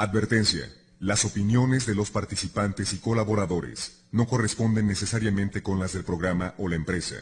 [0.00, 0.66] Advertencia.
[0.98, 6.68] Las opiniones de los participantes y colaboradores no corresponden necesariamente con las del programa o
[6.68, 7.16] la empresa.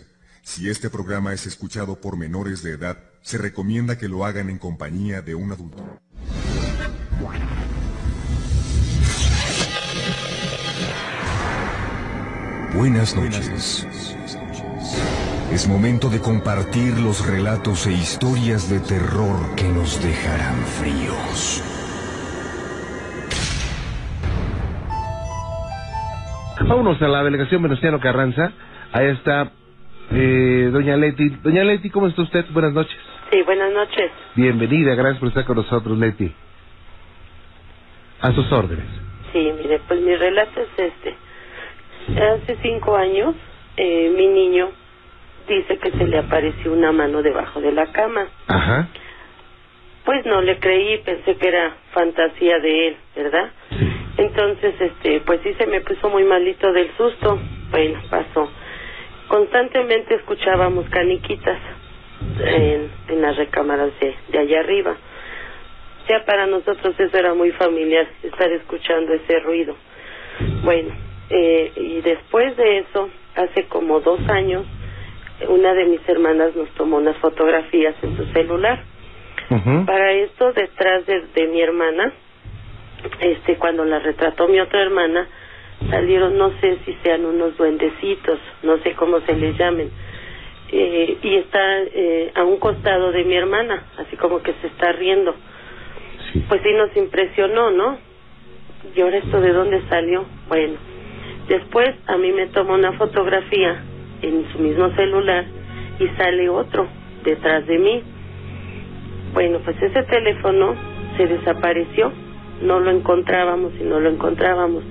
[0.45, 4.59] Si este programa es escuchado por menores de edad, se recomienda que lo hagan en
[4.59, 5.85] compañía de un adulto.
[12.77, 13.89] Buenas noches.
[15.51, 21.61] Es momento de compartir los relatos e historias de terror que nos dejarán fríos.
[26.69, 28.53] Vámonos a la delegación Venustiano Carranza.
[28.93, 29.51] Ahí está
[30.13, 31.31] eh, doña Leti.
[31.43, 32.45] Doña Leti, ¿cómo está usted?
[32.51, 32.95] Buenas noches.
[33.31, 34.11] Sí, buenas noches.
[34.35, 36.31] Bienvenida, gracias por estar con nosotros, Leti.
[38.21, 38.85] A sus órdenes.
[39.33, 41.17] Sí, mire, pues mi relato es este.
[42.21, 43.35] Hace cinco años,
[43.79, 44.69] eh, mi niño
[45.49, 48.27] dice que se le apareció una mano debajo de la cama.
[48.47, 48.89] Ajá.
[50.09, 53.51] Pues no le creí, pensé que era fantasía de él, ¿verdad?
[54.17, 57.39] Entonces, este, pues sí se me puso muy malito del susto.
[57.71, 58.51] Bueno, pasó.
[59.29, 61.59] Constantemente escuchábamos caniquitas
[62.43, 64.97] en, en las recámaras de, de allá arriba.
[66.09, 69.77] Ya para nosotros eso era muy familiar, estar escuchando ese ruido.
[70.65, 70.89] Bueno,
[71.29, 74.65] eh, y después de eso, hace como dos años,
[75.49, 78.83] una de mis hermanas nos tomó unas fotografías en su celular.
[79.87, 82.13] Para esto, detrás de, de mi hermana,
[83.21, 85.27] este, cuando la retrató mi otra hermana,
[85.89, 89.91] salieron, no sé si sean unos duendecitos, no sé cómo se les llamen,
[90.71, 94.93] eh, y está eh, a un costado de mi hermana, así como que se está
[94.93, 95.35] riendo.
[96.33, 96.45] Sí.
[96.47, 97.99] Pues sí nos impresionó, ¿no?
[98.95, 100.27] ¿Y ahora esto de dónde salió?
[100.49, 100.75] Bueno,
[101.49, 103.83] después a mí me toma una fotografía
[104.21, 105.45] en su mismo celular
[105.99, 106.87] y sale otro
[107.25, 108.03] detrás de mí.
[109.33, 110.75] Bueno, pues ese teléfono
[111.17, 112.13] se desapareció,
[112.63, 114.83] no lo encontrábamos y no lo encontrábamos.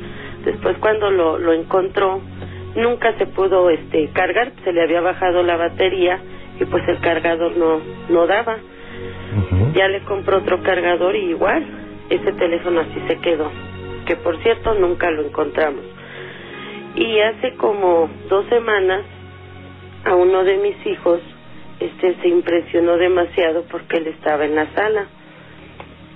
[0.45, 2.21] Después cuando lo, lo encontró,
[2.75, 6.19] nunca se pudo este cargar, se le había bajado la batería
[6.59, 8.57] y pues el cargador no no daba.
[9.73, 11.65] Ya le compró otro cargador y igual
[12.09, 13.51] ese teléfono así se quedó,
[14.05, 15.83] que por cierto nunca lo encontramos.
[16.95, 19.01] Y hace como dos semanas
[20.05, 21.19] a uno de mis hijos
[21.79, 25.07] este se impresionó demasiado porque él estaba en la sala.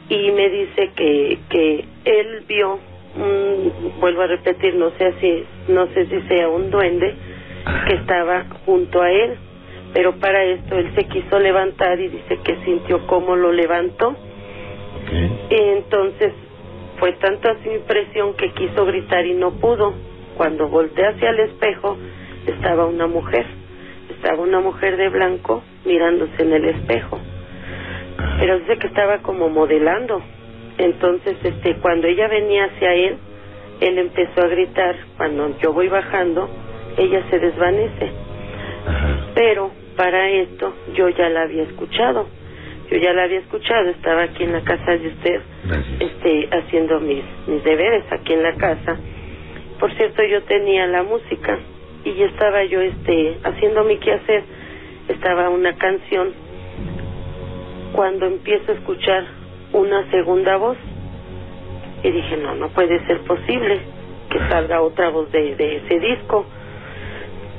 [0.09, 2.79] Y me dice que que él vio
[3.15, 7.13] un, vuelvo a repetir no sé si no sé si sea un duende
[7.87, 9.37] que estaba junto a él
[9.93, 14.15] pero para esto él se quiso levantar y dice que sintió cómo lo levantó.
[15.49, 16.33] Y entonces
[16.97, 19.93] fue tanta su impresión que quiso gritar y no pudo.
[20.37, 21.97] Cuando volteé hacia el espejo
[22.47, 23.45] estaba una mujer,
[24.21, 27.19] estaba una mujer de blanco mirándose en el espejo,
[28.39, 30.21] pero dice que estaba como modelando.
[30.77, 33.17] Entonces, este, cuando ella venía hacia él,
[33.79, 34.95] él empezó a gritar.
[35.17, 36.47] Cuando yo voy bajando,
[36.97, 38.11] ella se desvanece.
[39.33, 42.27] Pero para esto yo ya la había escuchado.
[42.91, 46.01] Yo ya la había escuchado, estaba aquí en la casa de usted, Gracias.
[46.01, 48.97] este, haciendo mis, mis deberes aquí en la casa.
[49.79, 51.57] Por cierto, yo tenía la música
[52.03, 54.43] y estaba yo, este, haciendo mi quehacer.
[55.07, 56.33] Estaba una canción
[57.93, 59.25] cuando empiezo a escuchar
[59.73, 60.77] una segunda voz
[62.03, 63.79] y dije, no, no puede ser posible
[64.29, 66.45] que salga otra voz de, de ese disco.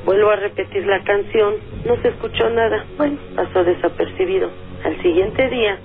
[0.05, 1.55] Vuelvo a repetir la canción,
[1.87, 4.51] no se escuchó nada, bueno, pasó desapercibido.
[4.85, 5.79] Al siguiente día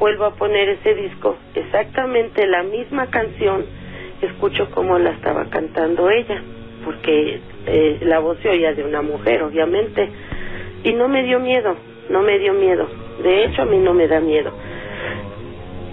[0.00, 3.64] vuelvo a poner ese disco, exactamente la misma canción,
[4.22, 6.42] escucho como la estaba cantando ella,
[6.84, 10.08] porque eh, la voz se oía de una mujer, obviamente,
[10.82, 11.76] y no me dio miedo,
[12.10, 12.86] no me dio miedo,
[13.22, 14.52] de hecho a mí no me da miedo.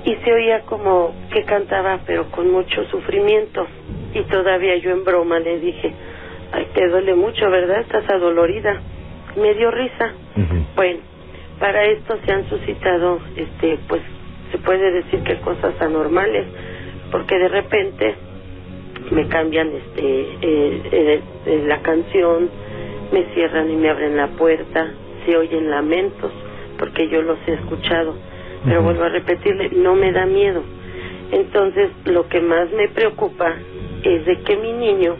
[0.04, 3.68] Y se oía como que cantaba, pero con mucho sufrimiento,
[4.14, 5.94] y todavía yo en broma le dije,
[6.52, 7.82] ay, te duele mucho, ¿verdad?
[7.82, 8.82] Estás adolorida.
[9.38, 10.14] Me dio risa.
[10.76, 11.00] Bueno,
[11.60, 14.02] para esto se han suscitado, este, pues,
[14.52, 16.46] se puede decir que cosas anormales,
[17.12, 18.16] porque de repente
[19.12, 21.22] me cambian, este, eh,
[21.68, 22.50] la canción,
[23.12, 24.90] me cierran y me abren la puerta,
[25.26, 26.32] se oyen lamentos,
[26.80, 28.16] porque yo los he escuchado,
[28.66, 30.64] pero vuelvo a repetirle, no me da miedo.
[31.32, 33.54] Entonces, lo que más me preocupa
[34.04, 35.16] es de que mi niño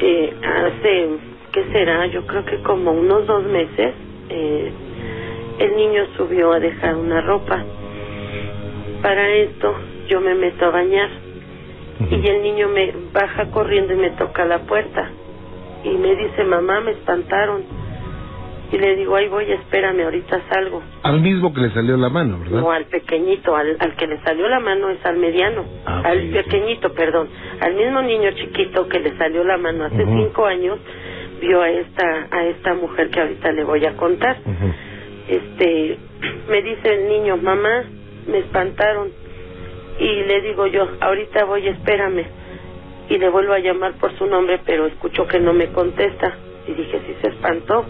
[0.00, 1.08] eh, hace,
[1.52, 2.06] ¿qué será?
[2.06, 3.94] Yo creo que como unos dos meses,
[4.30, 4.72] eh,
[5.58, 7.62] el niño subió a dejar una ropa.
[9.02, 9.74] Para esto
[10.08, 11.23] yo me meto a bañar
[12.10, 15.10] Y el niño me baja corriendo y me toca la puerta
[15.84, 17.62] y me dice, mamá, me espantaron.
[18.72, 20.82] Y le digo, ahí voy, espérame, ahorita salgo.
[21.02, 22.60] Al mismo que le salió la mano, ¿verdad?
[22.60, 26.30] No, al pequeñito, al, al que le salió la mano es al mediano, Ah, al
[26.30, 27.28] pequeñito, perdón,
[27.60, 30.78] al mismo niño chiquito que le salió la mano hace cinco años,
[31.40, 34.38] vio a esta, a esta mujer que ahorita le voy a contar.
[35.28, 35.98] Este,
[36.48, 37.84] me dice el niño, mamá,
[38.26, 39.08] me espantaron.
[39.98, 42.24] Y le digo yo, ahorita voy, espérame.
[43.08, 46.34] Y le vuelvo a llamar por su nombre, pero escucho que no me contesta.
[46.66, 47.84] Y dije, sí se espantó.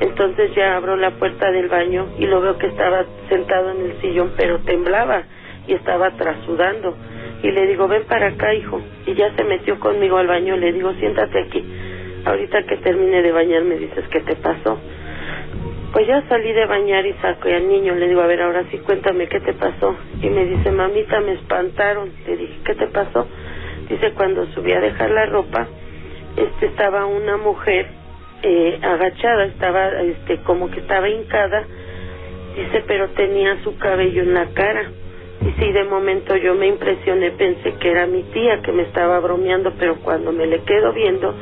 [0.00, 4.00] Entonces ya abro la puerta del baño y lo veo que estaba sentado en el
[4.00, 5.24] sillón, pero temblaba
[5.66, 6.96] y estaba trasudando.
[7.42, 8.80] Y le digo, ven para acá, hijo.
[9.06, 10.56] Y ya se metió conmigo al baño.
[10.56, 11.64] Le digo, siéntate aquí.
[12.24, 14.78] Ahorita que termine de bañar me dices qué te pasó.
[15.92, 17.94] Pues ya salí de bañar y saqué al niño.
[17.96, 19.96] Le digo, a ver, ahora sí cuéntame qué te pasó.
[20.22, 22.12] Y me dice, mamita, me espantaron.
[22.26, 23.26] Le dije, ¿qué te pasó?
[23.88, 25.66] Dice, cuando subí a dejar la ropa,
[26.36, 27.88] este estaba una mujer
[28.42, 31.64] eh, agachada, estaba este como que estaba hincada.
[32.54, 34.92] Dice, pero tenía su cabello en la cara.
[35.40, 39.18] Y sí, de momento yo me impresioné, pensé que era mi tía que me estaba
[39.20, 41.34] bromeando, pero cuando me le quedo viendo,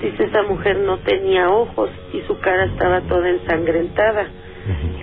[0.00, 4.26] dice, esa mujer no tenía ojos y su cara estaba toda ensangrentada.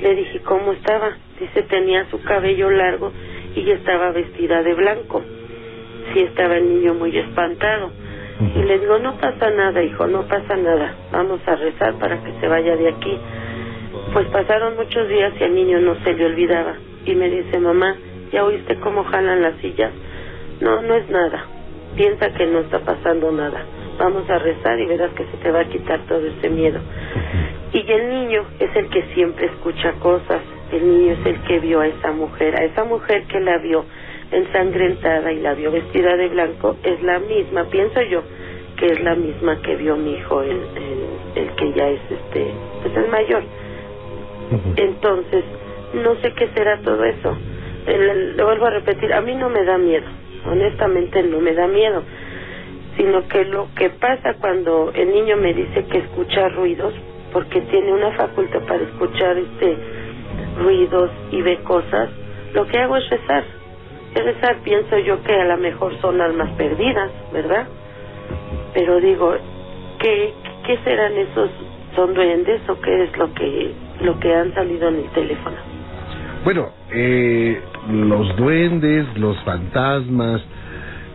[0.02, 1.18] Le dije, ¿cómo estaba?
[1.40, 3.12] Dice, tenía su cabello largo
[3.56, 5.24] y estaba vestida de blanco.
[6.14, 7.92] Sí, estaba el niño muy espantado.
[8.56, 10.94] Y le digo, no pasa nada, hijo, no pasa nada.
[11.12, 13.18] Vamos a rezar para que se vaya de aquí.
[14.14, 16.76] Pues pasaron muchos días y al niño no se le olvidaba.
[17.06, 17.96] Y me dice, mamá,
[18.32, 19.92] ¿ya oíste cómo jalan las sillas?
[20.60, 21.46] No, no es nada.
[21.96, 23.64] Piensa que no está pasando nada.
[23.98, 26.80] Vamos a rezar y verás que se te va a quitar todo ese miedo.
[27.74, 30.42] Y el niño es el que siempre escucha cosas.
[30.72, 32.56] El niño es el que vio a esa mujer.
[32.60, 33.86] A esa mujer que la vio
[34.32, 38.24] ensangrentada y la vio vestida de blanco es la misma, pienso yo,
[38.78, 42.48] que es la misma que vio mi hijo, el, el, el que ya es este,
[42.82, 43.44] pues el mayor.
[44.78, 45.44] Entonces,
[46.04, 47.38] no sé qué será todo eso.
[47.88, 50.06] El- Lo vuelvo a repetir, a mí no me da miedo,
[50.50, 52.04] honestamente no me da miedo,
[52.98, 56.94] sino que lo que pasa cuando el niño me dice que escucha ruidos,
[57.34, 59.78] porque tiene una facultad para escuchar este
[60.58, 62.10] ruidos y ve cosas,
[62.54, 63.44] lo que hago es rezar.
[64.14, 67.68] Rezar, pienso yo que a lo mejor son almas perdidas, ¿verdad?
[68.74, 69.36] Pero digo,
[70.00, 70.34] ¿qué,
[70.66, 71.50] qué serán esos?
[71.96, 75.58] ¿Son duendes o qué es lo que, lo que han salido en el teléfono?
[76.46, 77.60] Bueno, eh,
[77.90, 80.42] los duendes, los fantasmas,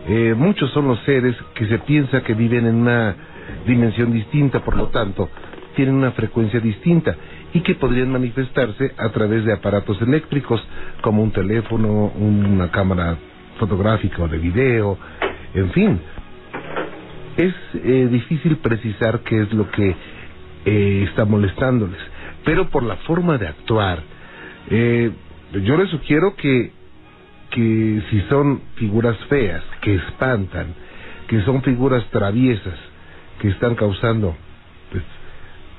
[0.07, 3.15] eh, muchos son los seres que se piensa que viven en una
[3.65, 5.29] dimensión distinta, por lo tanto,
[5.75, 7.15] tienen una frecuencia distinta
[7.53, 10.61] y que podrían manifestarse a través de aparatos eléctricos
[11.01, 13.17] como un teléfono, una cámara
[13.59, 14.97] fotográfica o de video,
[15.53, 15.99] en fin.
[17.37, 19.95] Es eh, difícil precisar qué es lo que
[20.65, 21.99] eh, está molestándoles,
[22.43, 23.99] pero por la forma de actuar,
[24.69, 25.11] eh,
[25.63, 26.71] yo les sugiero que,
[27.51, 30.73] que si son figuras feas, que espantan,
[31.27, 32.75] que son figuras traviesas,
[33.39, 34.35] que están causando
[34.91, 35.03] pues,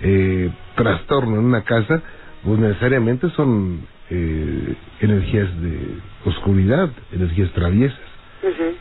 [0.00, 2.02] eh, trastorno en una casa,
[2.44, 7.98] pues necesariamente son eh, energías de oscuridad, energías traviesas,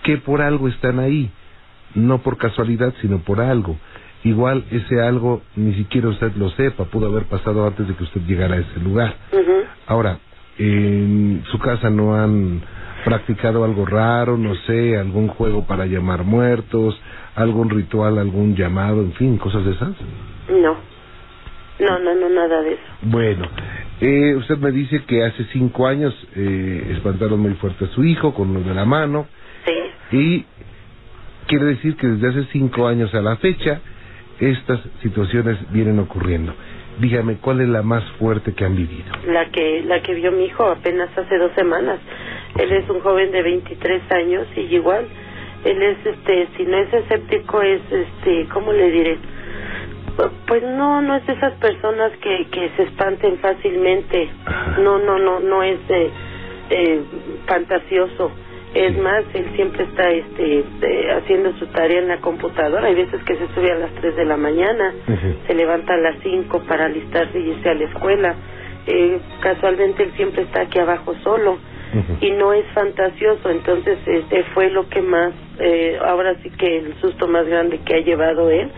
[0.03, 1.29] que por algo están ahí,
[1.93, 3.77] no por casualidad, sino por algo.
[4.23, 8.21] Igual ese algo ni siquiera usted lo sepa, pudo haber pasado antes de que usted
[8.21, 9.15] llegara a ese lugar.
[9.87, 10.19] Ahora,
[10.57, 12.61] en su casa no han
[13.03, 16.99] practicado algo raro, no sé, algún juego para llamar muertos,
[17.35, 19.93] algún ritual, algún llamado, en fin, cosas de esas.
[20.49, 20.75] No.
[21.79, 22.81] No, no, no, nada de eso.
[23.01, 23.45] Bueno,
[24.01, 28.33] eh, usted me dice que hace cinco años eh, espantaron muy fuerte a su hijo
[28.33, 29.25] con lo de la mano
[29.65, 30.17] Sí.
[30.17, 30.45] y
[31.47, 33.79] quiere decir que desde hace cinco años a la fecha
[34.39, 36.53] estas situaciones vienen ocurriendo.
[36.99, 39.11] Dígame, ¿cuál es la más fuerte que han vivido?
[39.27, 41.99] La que, la que vio mi hijo apenas hace dos semanas.
[42.57, 45.07] Él es un joven de 23 años y igual,
[45.65, 49.17] él es, este, si no es escéptico, es, este, ¿cómo le diré?
[50.17, 54.29] Pu- Pues no, no es de esas personas que, que se espanten fácilmente.
[54.83, 56.09] No, no, no, no es eh,
[56.71, 57.01] eh,
[57.47, 58.31] fantasioso.
[58.73, 62.87] Es más, él siempre está este, eh, haciendo su tarea en la computadora.
[62.87, 64.93] Hay veces que se sube a las 3 de la mañana,
[65.45, 68.35] se levanta a las 5 para alistarse y irse a la escuela.
[68.87, 71.57] Eh, casualmente él siempre está aquí abajo solo
[72.21, 73.49] y no es fantasioso.
[73.49, 77.95] Entonces, este fue lo que más, eh, ahora sí que el susto más grande que
[77.95, 78.69] ha llevado él,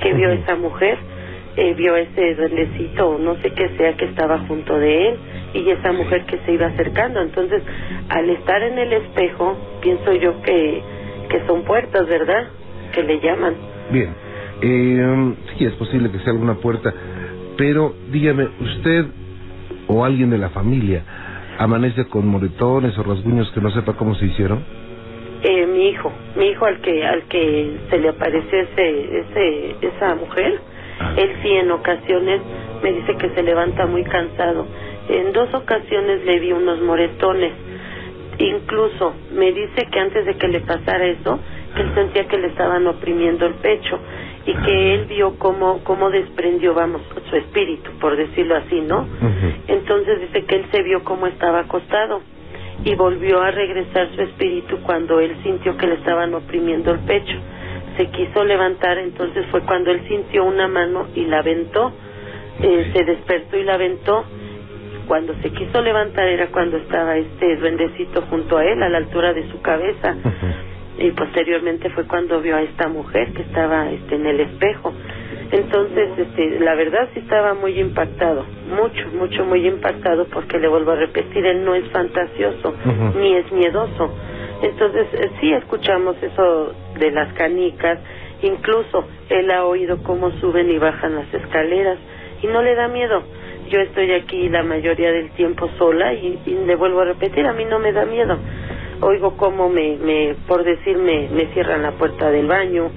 [0.00, 0.98] que vio esa mujer,
[1.56, 5.16] eh, vio ese duendecito o no sé qué sea que estaba junto de él
[5.54, 7.20] y esa mujer que se iba acercando.
[7.20, 7.62] Entonces,
[8.08, 10.82] al estar en el espejo, pienso yo que,
[11.30, 12.48] que son puertas, ¿verdad?
[12.92, 13.54] Que le llaman.
[13.90, 14.14] Bien,
[14.60, 16.92] eh, sí, es posible que sea alguna puerta.
[17.56, 19.06] pero dígame, ¿usted
[19.88, 21.02] o alguien de la familia
[21.58, 24.62] amanece con moretones o rasguños que no sepa cómo se hicieron?
[25.42, 30.14] Eh, mi hijo, mi hijo al que al que se le apareció ese, ese esa
[30.14, 30.60] mujer.
[31.16, 32.40] Él sí en ocasiones
[32.82, 34.66] me dice que se levanta muy cansado.
[35.08, 37.52] En dos ocasiones le vi unos moretones.
[38.38, 41.38] Incluso me dice que antes de que le pasara eso,
[41.74, 43.98] que él sentía que le estaban oprimiendo el pecho
[44.46, 49.06] y que él vio cómo cómo desprendió, vamos, su espíritu, por decirlo así, ¿no?
[49.68, 52.20] Entonces dice que él se vio cómo estaba acostado
[52.84, 57.36] y volvió a regresar su espíritu cuando él sintió que le estaban oprimiendo el pecho.
[57.96, 61.92] Se quiso levantar, entonces fue cuando él sintió una mano y la aventó,
[62.60, 64.24] eh, se despertó y la aventó.
[65.06, 69.32] Cuando se quiso levantar era cuando estaba este duendecito junto a él, a la altura
[69.32, 70.16] de su cabeza.
[70.98, 74.92] Y posteriormente fue cuando vio a esta mujer que estaba este, en el espejo.
[75.52, 80.90] Entonces, este, la verdad sí estaba muy impactado, mucho, mucho, muy impactado porque le vuelvo
[80.92, 82.74] a repetir, él no es fantasioso,
[83.16, 84.12] ni es miedoso.
[84.62, 87.98] Entonces, eh, sí escuchamos eso de las canicas,
[88.42, 91.98] incluso él ha oído cómo suben y bajan las escaleras
[92.42, 93.22] y no le da miedo.
[93.68, 97.52] Yo estoy aquí la mayoría del tiempo sola y, y le vuelvo a repetir, a
[97.52, 98.38] mí no me da miedo.
[99.00, 102.90] Oigo cómo me, me por decir, me, me cierran la puerta del baño,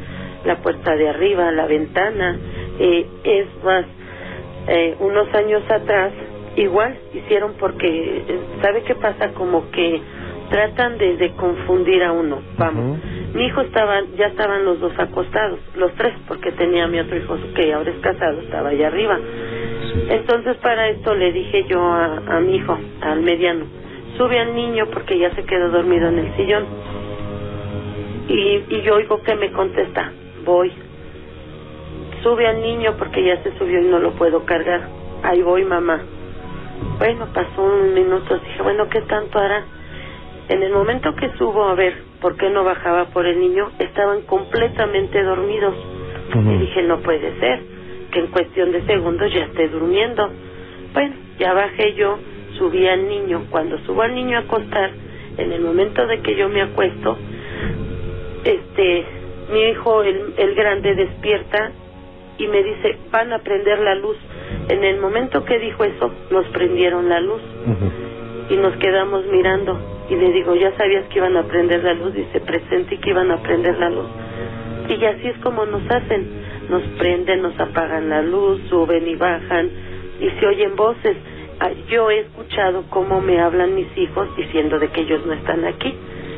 [0.45, 2.37] la puerta de arriba, la ventana.
[2.79, 3.85] Eh, es más,
[4.67, 6.13] eh, unos años atrás,
[6.55, 9.33] igual hicieron porque, eh, ¿sabe qué pasa?
[9.33, 10.01] Como que
[10.49, 12.41] tratan de, de confundir a uno.
[12.57, 12.99] Vamos.
[13.33, 17.15] Mi hijo estaba, ya estaban los dos acostados, los tres, porque tenía a mi otro
[17.15, 19.19] hijo que ahora es casado, estaba allá arriba.
[20.09, 23.65] Entonces para esto le dije yo a, a mi hijo, al mediano,
[24.17, 26.65] sube al niño porque ya se quedó dormido en el sillón.
[28.27, 30.11] Y, y yo oigo que me contesta,
[30.43, 30.71] voy.
[32.23, 34.87] Sube al niño porque ya se subió y no lo puedo cargar.
[35.23, 36.01] Ahí voy, mamá.
[36.97, 39.63] Bueno, pasó un minuto, dije, bueno, ¿qué tanto hará?
[40.49, 44.23] En el momento que subo a ver por qué no bajaba por el niño, estaban
[44.23, 45.75] completamente dormidos.
[46.33, 47.59] Y dije, no puede ser,
[48.11, 50.27] que en cuestión de segundos ya esté durmiendo.
[50.93, 52.17] Bueno, ya bajé yo,
[52.57, 53.45] subí al niño.
[53.51, 54.91] Cuando subo al niño a acostar,
[55.37, 57.17] en el momento de que yo me acuesto,
[58.43, 59.05] este,
[59.53, 61.71] mi hijo, el, el grande, despierta
[62.39, 64.17] y me dice, van a prender la luz.
[64.67, 67.41] En el momento que dijo eso, nos prendieron la luz
[68.49, 69.98] y nos quedamos mirando.
[70.09, 72.13] Y le digo, ¿ya sabías que iban a prender la luz?
[72.13, 74.07] Dice, presente que iban a prender la luz.
[74.89, 76.27] Y así es como nos hacen.
[76.69, 79.69] Nos prenden, nos apagan la luz, suben y bajan
[80.19, 81.17] y se oyen voces.
[81.59, 85.65] Ah, Yo he escuchado cómo me hablan mis hijos diciendo de que ellos no están
[85.65, 85.93] aquí,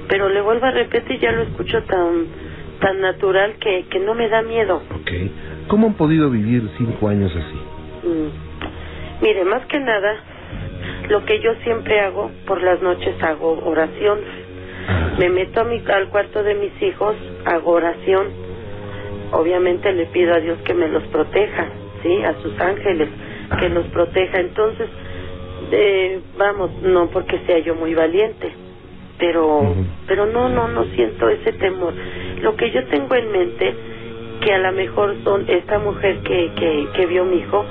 [0.08, 2.26] pero le vuelvo a repetir, ya lo escucho tan
[2.80, 4.78] tan natural que, que no me da miedo.
[4.78, 5.12] Ok.
[5.68, 8.08] ¿Cómo han podido vivir cinco años así?
[8.08, 9.24] Mm.
[9.24, 10.16] Mire, más que nada,
[11.10, 14.20] lo que yo siempre hago, por las noches hago oración.
[15.20, 17.16] Me meto a mi, al cuarto de mis hijos,
[17.46, 18.28] hago oración.
[19.32, 21.68] Obviamente le pido a Dios que me los proteja,
[22.04, 22.24] ¿sí?
[22.24, 23.10] A sus ángeles,
[23.60, 24.40] que los proteja.
[24.40, 24.90] Entonces,
[25.72, 28.52] eh, vamos, no porque sea yo muy valiente,
[29.18, 29.76] pero,
[30.08, 31.94] pero no, no, no siento ese temor.
[32.42, 33.76] Lo que yo tengo en mente,
[34.42, 37.64] que a lo mejor son esta mujer que, que, que vio mi hijo,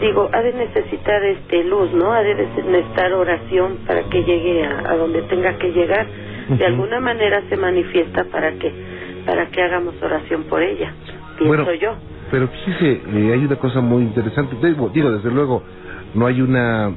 [0.00, 2.12] digo, ha de necesitar este luz, ¿no?
[2.12, 6.06] Ha de necesitar oración para que llegue a, a donde tenga que llegar.
[6.48, 8.72] De alguna manera se manifiesta para que
[9.28, 10.94] para que hagamos oración por ella.
[11.36, 11.94] Pienso Bueno, yo.
[12.30, 14.56] Pero fíjese, eh, hay una cosa muy interesante.
[14.66, 15.62] Digo, digo, desde luego,
[16.14, 16.90] no hay una,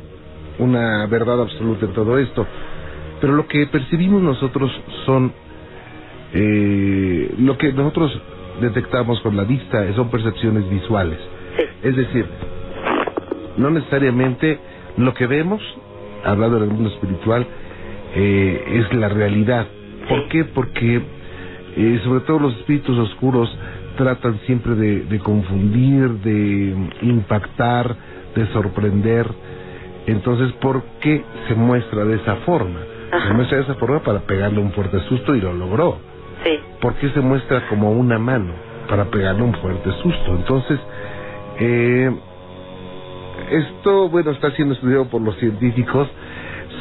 [0.57, 2.47] una verdad absoluta en todo esto.
[3.19, 4.71] Pero lo que percibimos nosotros
[5.05, 5.33] son.
[6.33, 8.17] Eh, lo que nosotros
[8.61, 11.19] detectamos con la vista son percepciones visuales.
[11.57, 11.63] Sí.
[11.83, 12.25] Es decir,
[13.57, 14.59] no necesariamente
[14.97, 15.61] lo que vemos,
[16.23, 17.45] hablando del mundo espiritual,
[18.15, 19.67] eh, es la realidad.
[20.09, 20.43] ¿Por qué?
[20.45, 21.01] Porque
[21.77, 23.55] eh, sobre todo los espíritus oscuros
[23.97, 27.95] tratan siempre de, de confundir, de impactar,
[28.35, 29.27] de sorprender.
[30.07, 32.79] Entonces, ¿por qué se muestra de esa forma?
[33.11, 33.27] Ajá.
[33.27, 35.99] Se muestra de esa forma para pegarle un fuerte susto y lo logró.
[36.43, 36.59] Sí.
[36.79, 38.53] ¿Por qué se muestra como una mano?
[38.89, 40.35] Para pegarle un fuerte susto.
[40.35, 40.79] Entonces,
[41.59, 42.11] eh,
[43.51, 46.07] esto, bueno, está siendo estudiado por los científicos,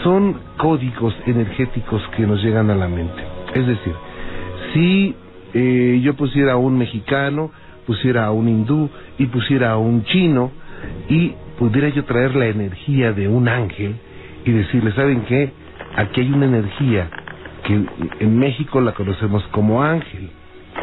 [0.04, 3.22] son códigos energéticos que nos llegan a la mente.
[3.54, 3.94] Es decir,
[4.72, 5.14] si
[5.52, 7.50] eh, yo pusiera a un mexicano,
[7.86, 10.52] pusiera a un hindú y pusiera a un chino
[11.08, 13.96] y pudiera yo traer la energía de un ángel
[14.44, 15.52] y decirle, ¿saben qué?
[15.96, 17.10] Aquí hay una energía
[17.64, 17.84] que
[18.20, 20.30] en México la conocemos como ángel.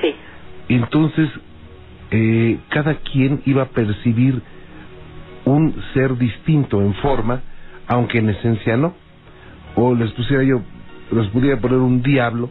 [0.01, 0.13] Sí.
[0.69, 1.29] Entonces,
[2.11, 4.41] eh, cada quien iba a percibir
[5.47, 7.41] un ser distinto en forma,
[7.87, 8.93] aunque en esencia no.
[9.75, 10.61] O les pusiera yo,
[11.11, 12.49] les pudiera poner un diablo,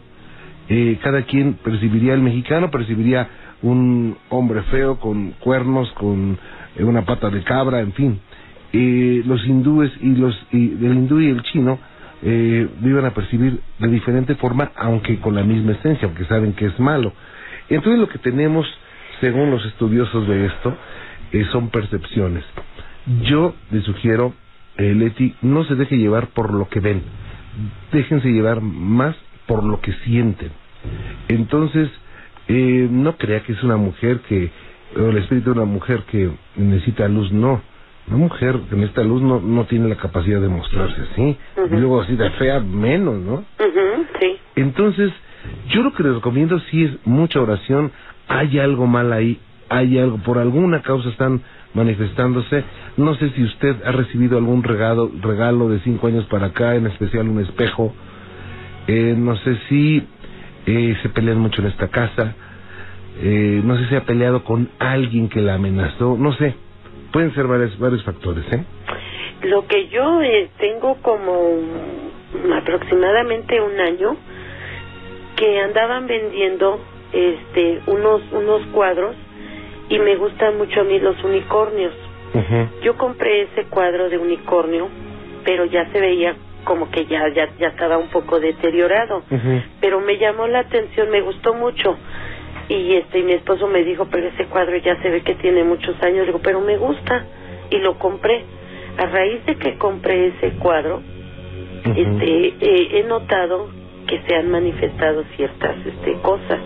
[0.69, 3.27] eh, cada quien percibiría, el mexicano percibiría
[3.61, 6.37] un hombre feo con cuernos, con
[6.75, 8.19] eh, una pata de cabra, en fin.
[8.73, 11.79] Eh, los hindúes y los y el hindú y el chino
[12.21, 16.65] eh, viven a percibir de diferente forma, aunque con la misma esencia, aunque saben que
[16.65, 17.13] es malo.
[17.69, 18.65] Entonces lo que tenemos,
[19.21, 20.75] según los estudiosos de esto,
[21.31, 22.43] eh, son percepciones.
[23.23, 24.33] Yo les sugiero,
[24.77, 27.03] eh, Leti, no se deje llevar por lo que ven,
[27.91, 30.51] déjense llevar más por lo que sienten.
[31.29, 31.89] Entonces,
[32.47, 34.51] eh, no crea que es una mujer que,
[34.95, 37.61] o el espíritu de una mujer que necesita luz, no.
[38.07, 41.37] Una mujer que necesita luz no, no tiene la capacidad de mostrarse así.
[41.71, 43.43] Y luego así de fea, menos, ¿no?
[44.19, 44.37] Sí.
[44.55, 45.11] Entonces,
[45.69, 47.91] yo lo que les recomiendo sí es mucha oración.
[48.29, 51.41] Hay algo mal ahí, hay algo, por alguna causa están
[51.77, 52.63] manifestándose.
[52.97, 56.87] No sé si usted ha recibido algún regalo, regalo de cinco años para acá, en
[56.87, 57.93] especial un espejo.
[58.87, 60.05] Eh, no sé si
[60.65, 62.35] eh, se pelean mucho en esta casa.
[63.21, 66.17] Eh, no sé si ha peleado con alguien que la amenazó.
[66.17, 66.55] No sé.
[67.13, 68.65] Pueden ser varios, varios factores, ¿eh?
[69.43, 71.31] Lo que yo eh, tengo como
[72.55, 74.17] aproximadamente un año
[75.35, 76.79] que andaban vendiendo
[77.13, 79.15] este unos unos cuadros
[79.89, 81.93] y me gustan mucho a mí los unicornios.
[82.83, 84.89] Yo compré ese cuadro de unicornio,
[85.43, 89.23] pero ya se veía como que ya ya ya estaba un poco deteriorado,
[89.79, 91.97] pero me llamó la atención, me gustó mucho.
[92.69, 95.63] Y este y mi esposo me dijo, "Pero ese cuadro ya se ve que tiene
[95.63, 97.25] muchos años." Digo, "Pero me gusta."
[97.69, 98.43] Y lo compré.
[98.97, 101.01] A raíz de que compré ese cuadro,
[101.95, 103.69] este eh, he notado
[104.07, 106.59] que se han manifestado ciertas este cosas.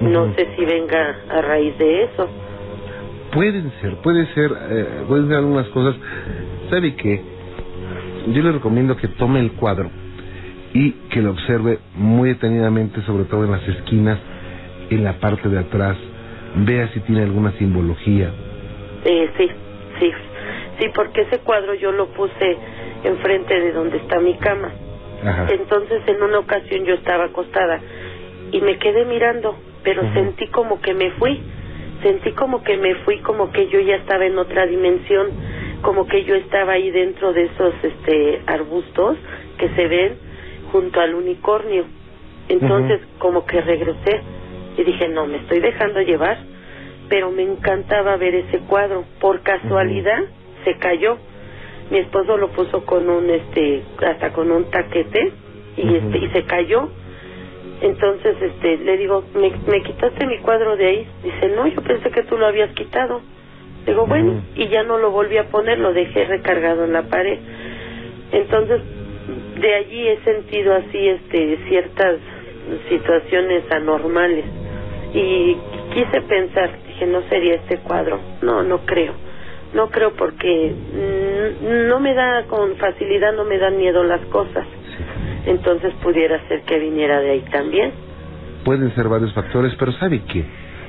[0.00, 2.28] No sé si venga a raíz de eso.
[3.34, 5.96] Pueden ser, puede ser, eh, pueden ser algunas cosas.
[6.70, 7.20] ¿Sabe qué?
[8.28, 9.90] Yo le recomiendo que tome el cuadro
[10.72, 14.18] y que lo observe muy detenidamente, sobre todo en las esquinas,
[14.88, 15.96] en la parte de atrás.
[16.56, 18.30] Vea si tiene alguna simbología.
[19.04, 19.50] Eh, sí,
[19.98, 20.12] sí,
[20.78, 22.56] sí, porque ese cuadro yo lo puse
[23.02, 24.70] enfrente de donde está mi cama.
[25.24, 25.48] Ajá.
[25.50, 27.80] Entonces en una ocasión yo estaba acostada
[28.52, 31.42] y me quedé mirando, pero sentí como que me fui,
[32.04, 35.28] sentí como que me fui, como que yo ya estaba en otra dimensión,
[35.80, 39.16] como que yo estaba ahí dentro de esos este arbustos
[39.58, 40.18] que se ven
[40.70, 41.84] junto al unicornio.
[42.48, 44.20] Entonces como que regresé
[44.76, 46.38] y dije, no, me estoy dejando llevar,
[47.08, 49.04] pero me encantaba ver ese cuadro.
[49.18, 50.24] Por casualidad
[50.64, 51.16] se cayó.
[51.90, 55.32] Mi esposo lo puso con un este hasta con un taquete
[55.78, 56.90] y este y se cayó.
[57.80, 62.10] Entonces este le digo, "¿Me, me quitaste mi cuadro de ahí?" Dice, "No, yo pensé
[62.10, 63.20] que tú lo habías quitado."
[63.86, 67.38] Digo, "Bueno." Y ya no lo volví a poner, lo dejé recargado en la pared.
[68.32, 68.80] Entonces,
[69.60, 72.18] de allí he sentido así este ciertas
[72.88, 74.44] situaciones anormales
[75.12, 75.56] y
[75.92, 78.18] quise pensar, dije, no sería este cuadro.
[78.42, 79.12] No, no creo.
[79.72, 80.74] No creo porque
[81.88, 84.66] no me da con facilidad, no me dan miedo las cosas.
[85.46, 87.92] Entonces pudiera ser que viniera de ahí también.
[88.64, 90.44] Pueden ser varios factores, pero ¿sabe qué?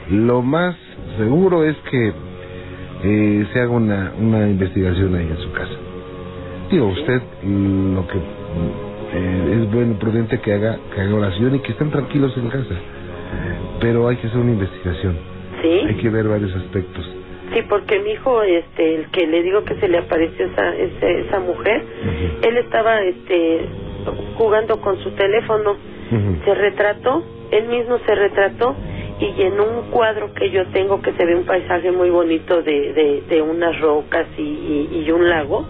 [0.10, 0.76] Lo más
[1.18, 2.14] seguro es que
[3.04, 5.74] eh, se haga una, una investigación ahí en su casa.
[6.72, 11.60] Digo, usted mm, lo que eh, es bueno, prudente que haga, que haga oración y
[11.60, 12.76] que estén tranquilos en casa.
[13.82, 15.18] Pero hay que hacer una investigación.
[15.62, 15.82] ¿Sí?
[15.88, 17.06] Hay que ver varios aspectos.
[17.54, 21.40] Sí, porque mi hijo, este, el que le digo que se le apareció esa, esa
[21.40, 21.84] mujer,
[22.42, 23.66] él estaba, este,
[24.38, 25.76] jugando con su teléfono,
[26.46, 28.76] se retrató, él mismo se retrató
[29.20, 32.94] y en un cuadro que yo tengo que se ve un paisaje muy bonito de,
[32.94, 35.66] de, de unas rocas y, y, y un lago,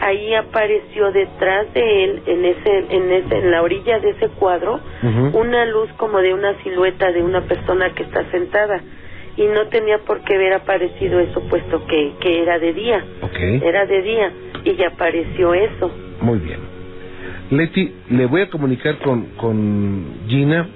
[0.00, 4.78] ahí apareció detrás de él, en ese, en ese, en la orilla de ese cuadro,
[5.32, 8.80] una luz como de una silueta de una persona que está sentada
[9.36, 13.04] y no tenía por qué haber aparecido eso puesto que, que era de día,
[13.62, 14.32] era de día
[14.64, 15.90] y ya apareció eso.
[16.20, 16.77] Muy bien.
[17.50, 20.68] Leti, le voy a comunicar con, con Gina.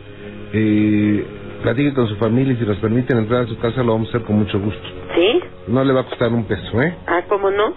[0.55, 1.25] Eh,
[1.63, 4.17] platique con su familia y si nos permiten entrar a su casa lo vamos a
[4.17, 4.83] hacer con mucho gusto.
[5.15, 5.41] ¿Sí?
[5.69, 6.95] No le va a costar un peso, ¿eh?
[7.07, 7.75] Ah, ¿cómo no?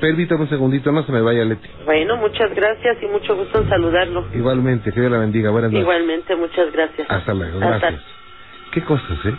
[0.00, 1.68] Permítame un segundito, no se me vaya Leti.
[1.84, 4.26] Bueno, muchas gracias y mucho gusto en saludarlo.
[4.34, 5.50] Igualmente, que Dios la bendiga.
[5.50, 5.82] Buenas noches.
[5.82, 7.10] Igualmente, muchas gracias.
[7.10, 8.02] Hasta luego, Hasta- gracias.
[8.72, 9.34] ¿Qué cosas, eh?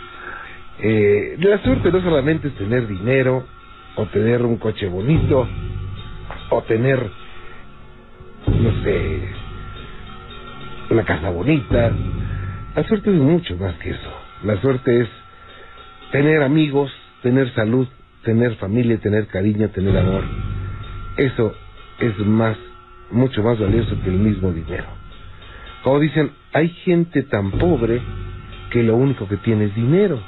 [0.82, 1.36] eh?
[1.38, 3.46] La suerte no solamente es tener dinero,
[3.96, 5.46] o tener un coche bonito,
[6.50, 7.10] o tener,
[8.46, 9.20] no sé,
[10.90, 11.92] una casa bonita.
[12.74, 14.12] La suerte es mucho más que eso.
[14.44, 15.08] La suerte es
[16.12, 16.90] tener amigos,
[17.22, 17.88] tener salud
[18.24, 20.24] tener familia, tener cariño, tener amor.
[21.16, 21.54] Eso
[21.98, 22.56] es más,
[23.10, 24.86] mucho más valioso que el mismo dinero.
[25.82, 28.00] Como dicen, hay gente tan pobre
[28.70, 30.20] que lo único que tiene es dinero,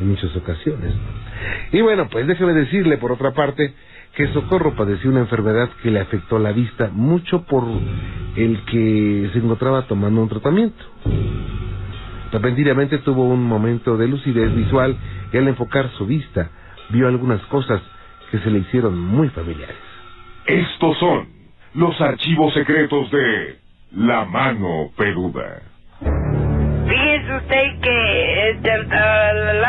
[0.00, 0.94] en muchas ocasiones.
[1.72, 3.74] Y bueno, pues déjeme decirle, por otra parte,
[4.14, 7.64] que Socorro padeció una enfermedad que le afectó la vista mucho por
[8.36, 10.84] el que se encontraba tomando un tratamiento.
[12.30, 14.96] Repentinamente tuvo un momento de lucidez visual
[15.32, 16.50] y al enfocar su vista
[16.90, 17.80] vio algunas cosas
[18.30, 19.76] que se le hicieron muy familiares.
[20.46, 21.28] Estos son
[21.74, 23.58] los archivos secretos de
[23.92, 25.71] La Mano Peluda.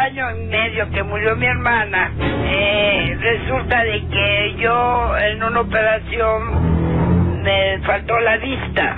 [0.04, 7.42] Año y medio que murió mi hermana, eh, resulta de que yo en una operación
[7.42, 8.98] me faltó la vista.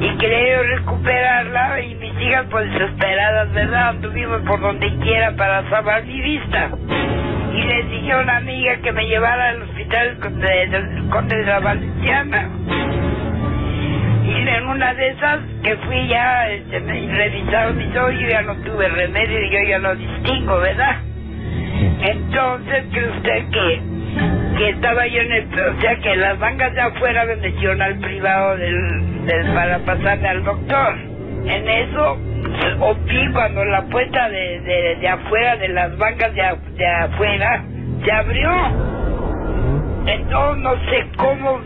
[0.00, 3.88] Y quería recuperarla y mis hijas pues desesperadas, ¿verdad?
[3.90, 6.70] Anduvimos por donde quiera para salvar mi vista.
[7.54, 11.60] Y le dije a una amiga que me llevara al hospital del Conde de la
[11.60, 12.48] Valenciana
[14.24, 18.42] y en una de esas que fui ya, este, me revisaron mis ojos, yo ya
[18.42, 20.96] no tuve remedio y yo ya no distingo, ¿verdad?
[22.00, 23.82] Entonces, ¿cree usted que,
[24.58, 27.98] que estaba yo en el, o sea, que las mangas de afuera me metieron al
[27.98, 30.94] privado del, para pasarme al doctor?
[31.44, 32.18] En eso,
[33.06, 36.42] vi cuando la puerta de, de, de afuera, de las bancas de,
[36.76, 37.64] de afuera,
[38.04, 38.50] se abrió.
[40.06, 41.60] Entonces, no sé cómo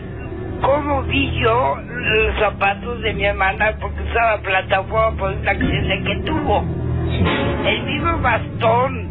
[0.61, 6.17] cómo vi yo los zapatos de mi hermana porque usaba plataforma por un accidente que
[6.25, 6.65] tuvo.
[7.67, 9.09] El mismo bastón,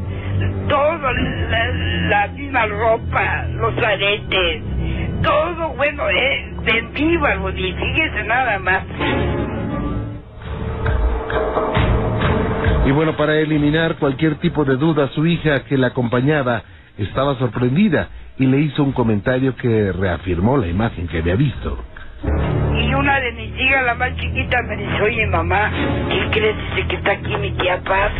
[0.68, 1.68] todo, la,
[2.10, 4.64] la misma ropa, los aretes,
[5.22, 8.84] todo bueno, eh, de vivo, y fíjese nada más.
[12.86, 16.62] Y bueno, para eliminar cualquier tipo de duda, su hija que la acompañaba
[16.98, 21.84] estaba sorprendida y le hizo un comentario que reafirmó la imagen que había visto.
[22.78, 25.72] Y una de mis hijas, la más chiquita, me dice, oye mamá,
[26.10, 26.56] ¿qué crees?
[26.88, 28.12] Que está aquí mi tía Paz.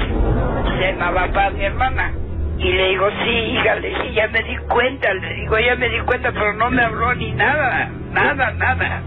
[0.80, 2.14] Se llamaba Paz, mi hermana.
[2.58, 6.00] Y le digo, sí, hija, le ya me di cuenta, le digo, ya me di
[6.00, 9.02] cuenta, pero no me habló ni nada, nada, nada.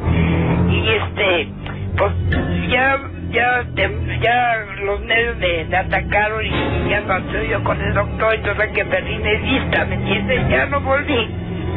[0.71, 1.49] Y este,
[1.97, 2.13] pues
[2.69, 3.65] ya, ya,
[4.21, 9.19] ya los medios me, atacaron y ya pasó yo con el doctor, entonces que perdí
[9.19, 10.49] mi vista, ¿me entiendes?
[10.49, 11.29] Ya no volví.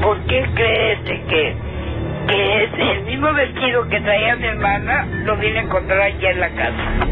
[0.01, 1.55] ¿Por qué crees que,
[2.27, 6.39] que es el mismo vestido que traía mi hermana, lo vine a encontrar aquí en
[6.39, 7.05] la casa?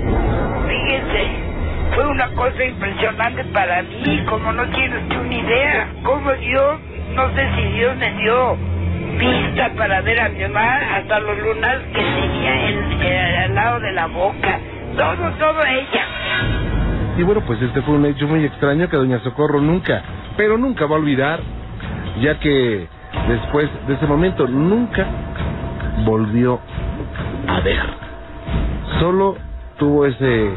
[0.68, 1.50] Fíjense
[1.96, 6.80] fue una cosa impresionante para mí, como no tienes usted una idea, como Dios,
[7.16, 8.58] no sé si Dios me dio
[9.20, 13.92] vista para ver a mi mamá, hasta los lunares que tenía en, al lado de
[13.92, 14.60] la boca,
[14.96, 16.06] todo, todo ella.
[17.18, 20.02] Y bueno, pues este fue un hecho muy extraño que doña Socorro nunca,
[20.38, 21.42] pero nunca va a olvidar,
[22.22, 22.88] ya que
[23.28, 25.06] después de ese momento nunca
[26.06, 26.60] volvió
[27.48, 27.82] a ver.
[29.00, 29.36] Solo
[29.78, 30.50] tuvo ese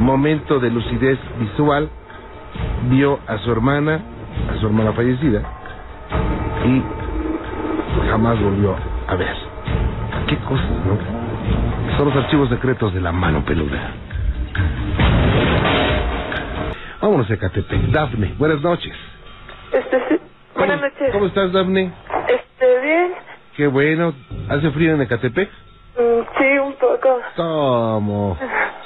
[0.00, 1.88] momento de lucidez visual,
[2.88, 4.00] vio a su hermana,
[4.52, 5.42] a su hermana fallecida,
[6.66, 7.03] y
[8.08, 8.76] jamás volvió
[9.08, 9.34] a ver.
[10.26, 10.98] Qué cosas, ¿no?
[11.96, 13.92] Son los archivos secretos de la mano peluda.
[17.00, 17.80] Vámonos a Catepec.
[17.90, 18.94] Dafne, buenas noches.
[19.72, 20.16] Este, sí.
[20.56, 21.12] Buenas noches.
[21.12, 21.92] ¿Cómo estás, Dafne?
[22.28, 23.12] Este, bien.
[23.56, 24.14] Qué bueno.
[24.48, 25.50] ¿Hace frío en Ecatepec?
[25.98, 27.20] Mm, sí, un poco.
[27.36, 28.38] ¿Cómo?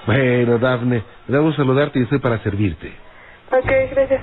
[0.07, 2.92] Bueno, Dafne, debo saludarte y estoy para servirte.
[3.50, 4.22] Ok, gracias.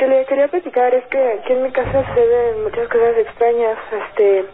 [0.00, 3.78] Que le quería platicar es que aquí en mi casa suceden muchas cosas extrañas.
[3.92, 4.44] Este,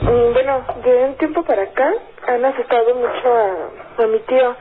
[0.00, 1.92] mm, bueno, de un tiempo para acá
[2.26, 3.36] han asustado mucho
[3.98, 4.56] a, mi tío.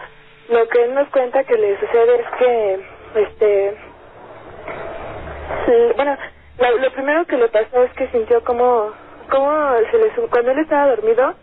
[0.49, 3.77] Lo que él nos cuenta que le sucede es que, este,
[5.95, 6.17] bueno,
[6.59, 8.91] lo, lo primero que le pasó es que sintió como,
[9.29, 9.51] como
[9.89, 11.33] se le, cuando él estaba dormido,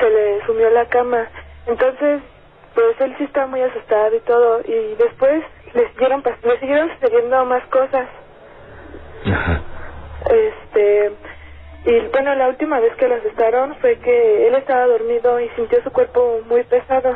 [0.00, 1.28] se le sumió la cama
[1.68, 2.22] entonces,
[2.74, 4.60] pues él sí estaba muy asustado y todo.
[4.64, 8.08] Y después le siguieron, le siguieron sucediendo más cosas.
[9.26, 9.60] Ajá.
[10.30, 11.12] Este,
[11.84, 15.82] y bueno, la última vez que lo asustaron fue que él estaba dormido y sintió
[15.82, 17.14] su cuerpo muy pesado.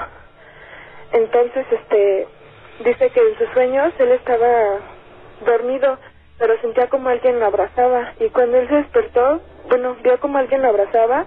[1.12, 2.26] Entonces, este,
[2.84, 4.78] dice que en sus sueños él estaba
[5.44, 5.98] dormido,
[6.38, 8.14] pero sentía como alguien lo abrazaba.
[8.20, 11.26] Y cuando él se despertó, bueno, vio como alguien lo abrazaba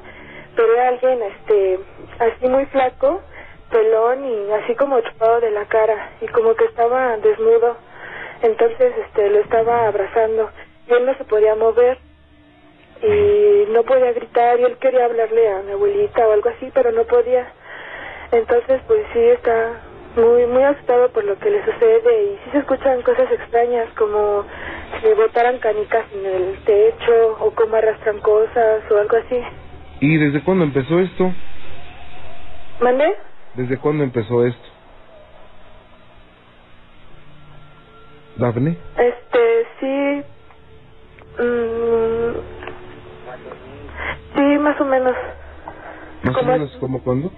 [0.55, 1.79] pero era alguien este
[2.19, 3.21] así muy flaco,
[3.71, 7.77] pelón y así como chupado de la cara y como que estaba desnudo.
[8.41, 10.49] Entonces este lo estaba abrazando
[10.87, 11.97] y él no se podía mover
[13.01, 16.91] y no podía gritar y él quería hablarle a mi abuelita o algo así, pero
[16.91, 17.47] no podía.
[18.31, 19.81] Entonces pues sí está
[20.15, 24.45] muy, muy asustado por lo que le sucede y sí se escuchan cosas extrañas como
[25.01, 29.41] si botaran canicas en el techo o como arrastran cosas o algo así.
[29.99, 31.33] ¿Y desde cuándo empezó esto?
[32.79, 33.15] ¿Mande?
[33.55, 34.67] ¿Desde cuándo empezó esto?
[38.35, 38.77] ¿Dafne?
[38.97, 40.23] Este, sí.
[41.41, 42.33] mm,
[44.35, 45.15] sí, más o menos.
[46.23, 47.31] ¿Más o menos como cuándo?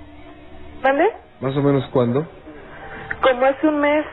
[0.81, 1.11] ¿Mande?
[1.41, 2.25] ¿Más o menos cuándo?
[3.21, 4.05] Como hace un mes.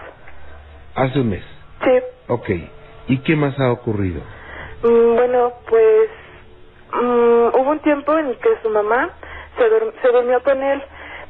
[0.95, 1.45] Hace un mes.
[1.85, 1.91] Sí.
[2.29, 2.49] Ok.
[3.09, 4.21] ¿Y qué más ha ocurrido?
[4.83, 6.11] Mm, Bueno, pues
[6.93, 9.11] mm, hubo un tiempo en que su mamá
[9.57, 10.83] se, dur- se durmió con él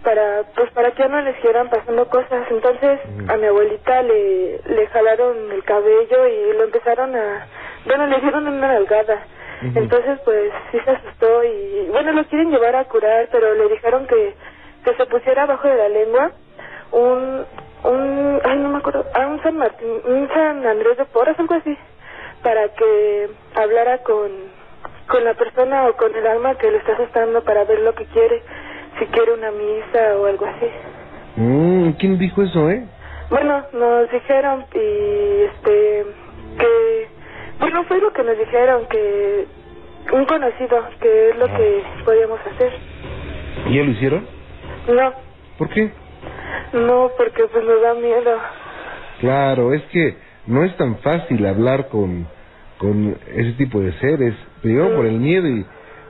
[0.04, 2.46] para pues para que no le siguieran pasando cosas.
[2.50, 3.32] Entonces Ujú.
[3.32, 7.46] a mi abuelita le, le jalaron el cabello y lo empezaron a...
[7.86, 9.26] Bueno, le dieron una nalgada.
[9.74, 14.06] Entonces pues sí se asustó y bueno, lo quieren llevar a curar, pero le dijeron
[14.06, 14.34] que,
[14.84, 16.32] que se pusiera abajo de la lengua
[16.92, 17.46] un...
[17.84, 21.54] un ay, no me acuerdo, ah, un San Martín, un San Andrés de Porras, algo
[21.54, 21.76] así
[22.42, 24.30] para que hablara con,
[25.08, 28.04] con la persona o con el alma que le está asustando para ver lo que
[28.04, 28.42] quiere,
[28.98, 30.66] si quiere una misa o algo así.
[31.36, 32.84] Mm, ¿Quién dijo eso, eh?
[33.30, 36.04] Bueno, nos dijeron y este
[36.58, 37.08] que
[37.58, 39.46] bueno fue lo que nos dijeron que
[40.12, 42.72] un conocido que es lo que podíamos hacer.
[43.66, 44.26] ¿Y ya lo hicieron?
[44.88, 45.12] No,
[45.58, 45.90] ¿Por qué?
[46.72, 48.38] no porque pues nos da miedo.
[49.20, 52.26] Claro, es que no es tan fácil hablar con,
[52.78, 54.34] con ese tipo de seres.
[54.60, 55.64] Primero por el miedo y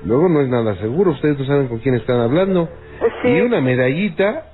[0.05, 1.13] luego no es nada seguro.
[1.13, 2.69] Ustedes no saben con quién están hablando.
[3.23, 3.29] Sí.
[3.29, 4.47] Y una medallita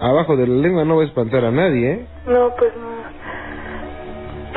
[0.00, 2.06] abajo de la lengua no va a espantar a nadie, ¿eh?
[2.26, 2.92] No, pues no.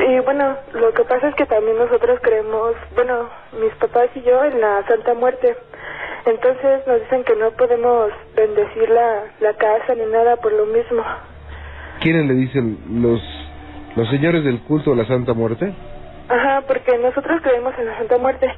[0.04, 3.28] Y bueno, lo que pasa es que también nosotros creemos, bueno,
[3.60, 5.56] mis papás y yo en la Santa Muerte.
[6.26, 11.02] Entonces nos dicen que no podemos bendecir la, la casa ni nada por lo mismo.
[12.00, 13.20] ¿Quiénes le dicen los,
[13.96, 15.72] los señores del culto de la Santa Muerte?
[16.28, 18.52] Ajá, porque nosotros creemos en la Santa Muerte.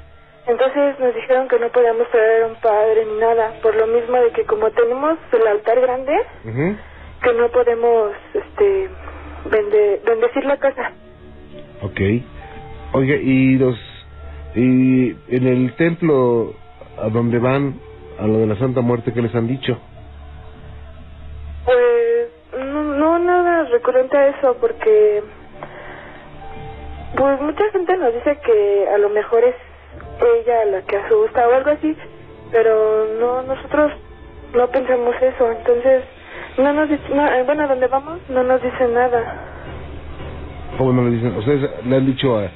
[0.48, 4.16] Entonces nos dijeron que no podíamos traer a un padre ni nada, por lo mismo
[4.16, 6.12] de que como tenemos el altar grande,
[7.22, 8.88] que no podemos este
[9.50, 10.92] bende- bendecir la casa.
[11.82, 12.00] Ok.
[12.94, 13.76] Oiga, y los
[14.54, 16.54] y en el templo
[16.96, 17.78] a donde van
[18.18, 19.78] a lo de la Santa Muerte qué les han dicho?
[21.66, 22.28] Pues
[22.64, 25.22] no, no nada recurrente a eso porque
[27.16, 29.54] pues mucha gente nos dice que a lo mejor es
[30.26, 31.96] ella la que asusta o algo así,
[32.50, 33.92] pero no nosotros
[34.54, 36.04] no pensamos eso, entonces
[36.56, 39.44] no nos dice, no, eh, bueno, donde vamos no nos dicen nada.
[40.76, 41.36] ¿Cómo no le dicen?
[41.36, 42.48] ¿Ustedes le han dicho a,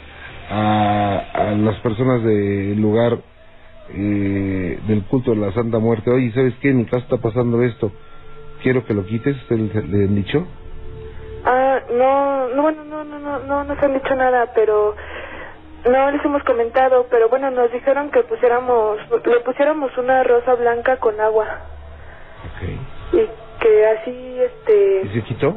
[0.50, 3.18] a, a las personas del lugar
[3.94, 6.70] eh, del culto de la Santa Muerte, oye, ¿sabes qué?
[6.70, 7.92] En mi casa está pasando esto,
[8.62, 10.46] quiero que lo quites, ¿ustedes le, le han dicho?
[11.44, 14.94] Ah, no, no, bueno, no, no, no, no nos han dicho nada, pero
[15.84, 20.96] no les hemos comentado, pero bueno, nos dijeron que pusiéramos, le pusiéramos una rosa blanca
[20.98, 21.46] con agua.
[23.12, 23.28] Y
[23.60, 25.50] que así ¿Y este se quitó?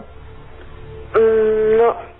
[1.13, 2.15] mm, no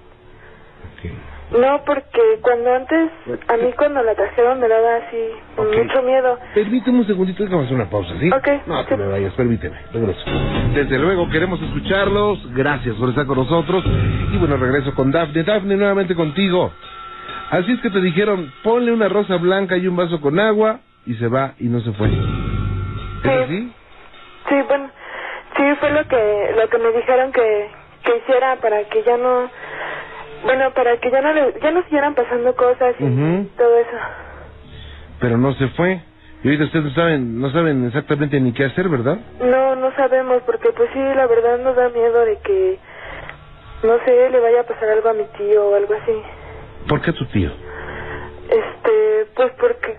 [1.52, 3.12] no porque cuando antes
[3.48, 7.76] a mí cuando la trajeron me daba así mucho miedo Permíteme un segundito, déjame hacer
[7.76, 8.30] una pausa, ¿sí?
[8.32, 9.78] Ok, No, te me vayas, permíteme.
[9.94, 10.22] Regreso.
[10.74, 12.52] Desde luego queremos escucharlos.
[12.54, 13.84] Gracias por estar con nosotros.
[14.34, 15.44] Y bueno, regreso con Dafne.
[15.44, 16.72] Dafne, nuevamente contigo.
[17.52, 21.14] Así es que te dijeron, ponle una rosa blanca y un vaso con agua y
[21.16, 22.08] se va y no se fue.
[22.08, 22.14] ¿Es
[23.24, 23.30] Sí.
[23.30, 23.74] así?
[24.50, 24.90] sí bueno
[25.58, 27.70] sí fue lo que lo que me dijeron que
[28.04, 29.50] que hiciera para que ya no
[30.44, 33.98] bueno para que ya no le, ya no siguieran pasando cosas y todo eso
[35.20, 36.02] Pero no se fue.
[36.44, 39.18] Y ahorita ustedes no saben, no saben exactamente ni qué hacer, ¿verdad?
[39.42, 42.78] no no sabemos porque pues sí la verdad nos da miedo de que
[43.84, 46.12] no sé le vaya a pasar algo a mi tío o algo así
[46.88, 47.52] ¿Por qué tu tío?
[48.50, 49.98] Este, pues porque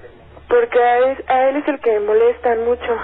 [0.49, 2.97] porque a él, a él es el que molestan mucho.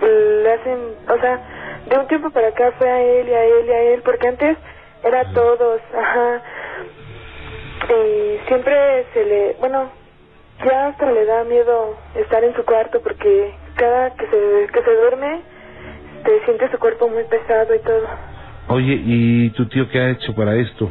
[0.00, 1.40] Le hacen, o sea,
[1.88, 4.28] de un tiempo para acá fue a él y a él y a él, porque
[4.28, 4.58] antes
[5.04, 6.42] era a todos, ajá.
[7.88, 9.90] Y siempre se le, bueno,
[10.64, 14.94] ya hasta le da miedo estar en su cuarto porque cada que se que se
[14.94, 15.40] duerme,
[16.18, 18.06] este, siente su cuerpo muy pesado y todo.
[18.68, 20.90] Oye, ¿y tu tío qué ha hecho para esto?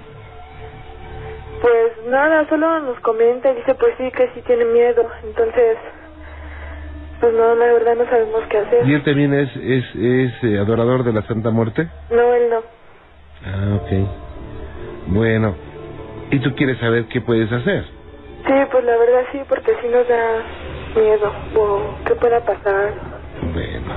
[2.08, 5.78] Nada, solo nos comenta y dice pues sí que sí tiene miedo, entonces
[7.20, 8.88] pues no, la verdad no sabemos qué hacer.
[8.88, 11.90] ¿Y él también es, es, es eh, adorador de la Santa Muerte?
[12.10, 12.62] No, él no.
[13.46, 13.92] Ah, ok.
[15.08, 15.56] Bueno,
[16.32, 17.84] ¿y tú quieres saber qué puedes hacer?
[18.46, 20.44] Sí, pues la verdad sí, porque sí nos da
[20.96, 22.94] miedo o qué pueda pasar.
[23.54, 23.96] Bueno,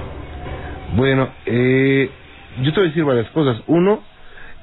[0.96, 2.10] bueno, eh,
[2.62, 3.62] yo te voy a decir varias cosas.
[3.68, 4.00] Uno,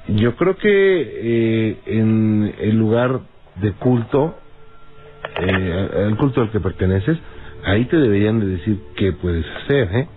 [0.08, 3.20] yo creo que eh, en el lugar
[3.60, 4.36] de culto,
[5.40, 7.18] eh, el culto al que perteneces,
[7.64, 10.08] ahí te deberían de decir qué puedes hacer, ¿eh?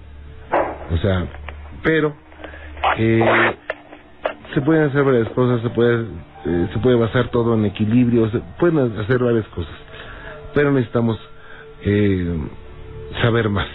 [0.93, 1.25] O sea,
[1.83, 2.15] pero
[2.97, 3.55] eh,
[4.53, 6.05] se pueden hacer varias cosas, se puede
[6.45, 9.73] eh, se puede basar todo en equilibrio, se pueden hacer varias cosas,
[10.55, 11.19] pero necesitamos
[11.83, 12.35] eh,
[13.21, 13.67] saber más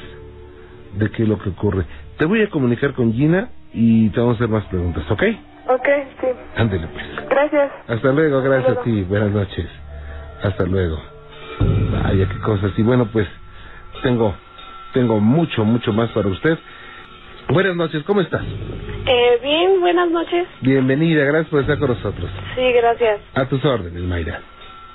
[0.99, 1.85] de qué es lo que ocurre.
[2.19, 5.23] Te voy a comunicar con Gina y te vamos a hacer más preguntas, ¿ok?
[5.69, 5.89] Ok,
[6.21, 6.27] sí.
[6.57, 7.29] Ándele pues.
[7.29, 7.73] Gracias.
[7.89, 9.67] Hasta luego, gracias Hasta a ti, buenas noches.
[10.43, 10.97] Hasta luego.
[11.61, 12.73] Vaya, qué cosas.
[12.79, 13.27] Y bueno, pues
[14.03, 14.35] tengo,
[14.93, 16.59] tengo mucho, mucho más para usted.
[17.49, 18.43] Buenas noches, ¿cómo estás?
[19.07, 20.49] Eh, bien, buenas noches.
[20.61, 22.31] Bienvenida, gracias por estar con nosotros.
[22.57, 23.21] Sí, gracias.
[23.35, 24.41] A tus órdenes, Mayra.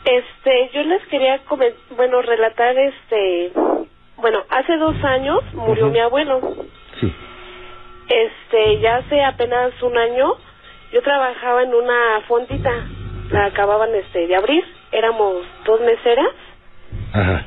[0.04, 1.40] Este, yo les quería,
[1.96, 3.52] bueno, relatar, este,
[4.18, 5.94] bueno, hace dos años murió Ujú.
[5.94, 6.42] mi abuelo.
[7.00, 7.14] Sí.
[8.10, 10.34] Este, ya hace apenas un año,
[10.92, 12.72] yo trabajaba en una fondita,
[13.32, 16.34] la acababan, este, de abrir, éramos dos meseras,
[17.14, 17.46] Ajá.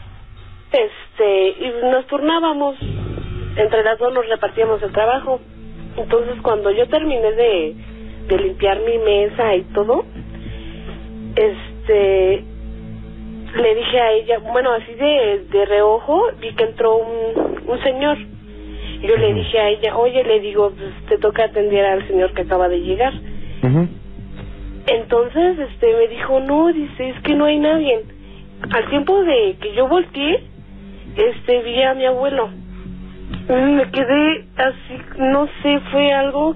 [0.72, 2.76] este, y nos turnábamos,
[3.56, 5.40] entre las dos nos repartíamos el trabajo.
[5.96, 7.74] Entonces, cuando yo terminé de,
[8.26, 10.04] de limpiar mi mesa y todo,
[11.36, 12.44] este,
[13.56, 18.16] le dije a ella, bueno, así de, de reojo, vi que entró un, un señor.
[18.18, 22.32] Y yo le dije a ella, oye, le digo, pues te toca atender al señor
[22.32, 23.12] que acaba de llegar.
[24.86, 28.04] Entonces, este, me dijo, no, dice, es que no hay nadie.
[28.70, 30.44] Al tiempo de que yo volteé,
[31.16, 32.48] este, vi a mi abuelo.
[33.48, 36.54] Me quedé así, no sé, fue algo,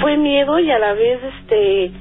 [0.00, 1.92] fue miedo y a la vez, este,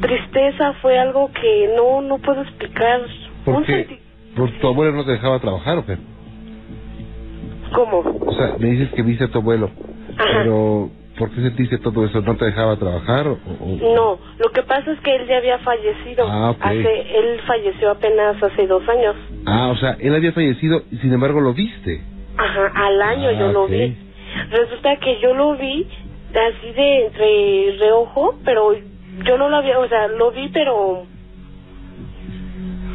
[0.00, 3.00] tristeza, fue algo que no, no puedo explicar.
[3.44, 3.98] ¿Por qué?
[4.36, 5.96] ¿Por tu abuelo no te dejaba trabajar o qué?
[7.74, 7.98] ¿Cómo?
[7.98, 9.70] O sea, me dices que viste a tu abuelo,
[10.16, 10.28] Ajá.
[10.42, 12.20] pero ¿por qué sentiste todo eso?
[12.22, 13.26] ¿No te dejaba trabajar?
[13.28, 16.26] O, o- No, lo que pasa es que él ya había fallecido.
[16.28, 16.58] Ah, ok.
[16.64, 19.16] Hace, él falleció apenas hace dos años.
[19.46, 22.02] Ah, o sea, él había fallecido y sin embargo lo viste.
[22.36, 23.96] Ajá, al año Ah, yo lo vi.
[24.50, 25.86] Resulta que yo lo vi
[26.30, 28.72] así de entre reojo, pero
[29.24, 31.04] yo no lo había, o sea, lo vi, pero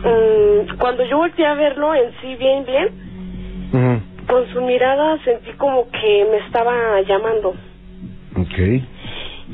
[0.03, 2.87] mm, cuando yo volteé a verlo en sí bien, bien,
[3.73, 4.27] Ujú.
[4.27, 7.55] con su mirada sentí como que me estaba llamando.
[8.35, 8.57] Ok.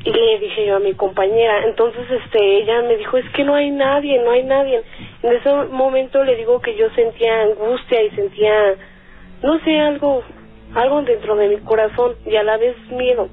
[0.05, 3.55] Y le dije yo a mi compañera, entonces este ella me dijo, es que no
[3.55, 4.81] hay nadie, no hay nadie.
[5.23, 8.75] En ese momento le digo que yo sentía angustia y sentía,
[9.43, 10.23] no sé, algo,
[10.75, 13.29] algo dentro de mi corazón y a la vez miedo.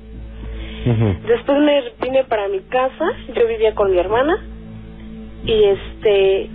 [1.26, 4.40] Después me vine para mi casa, yo vivía con mi hermana
[5.44, 6.48] y este,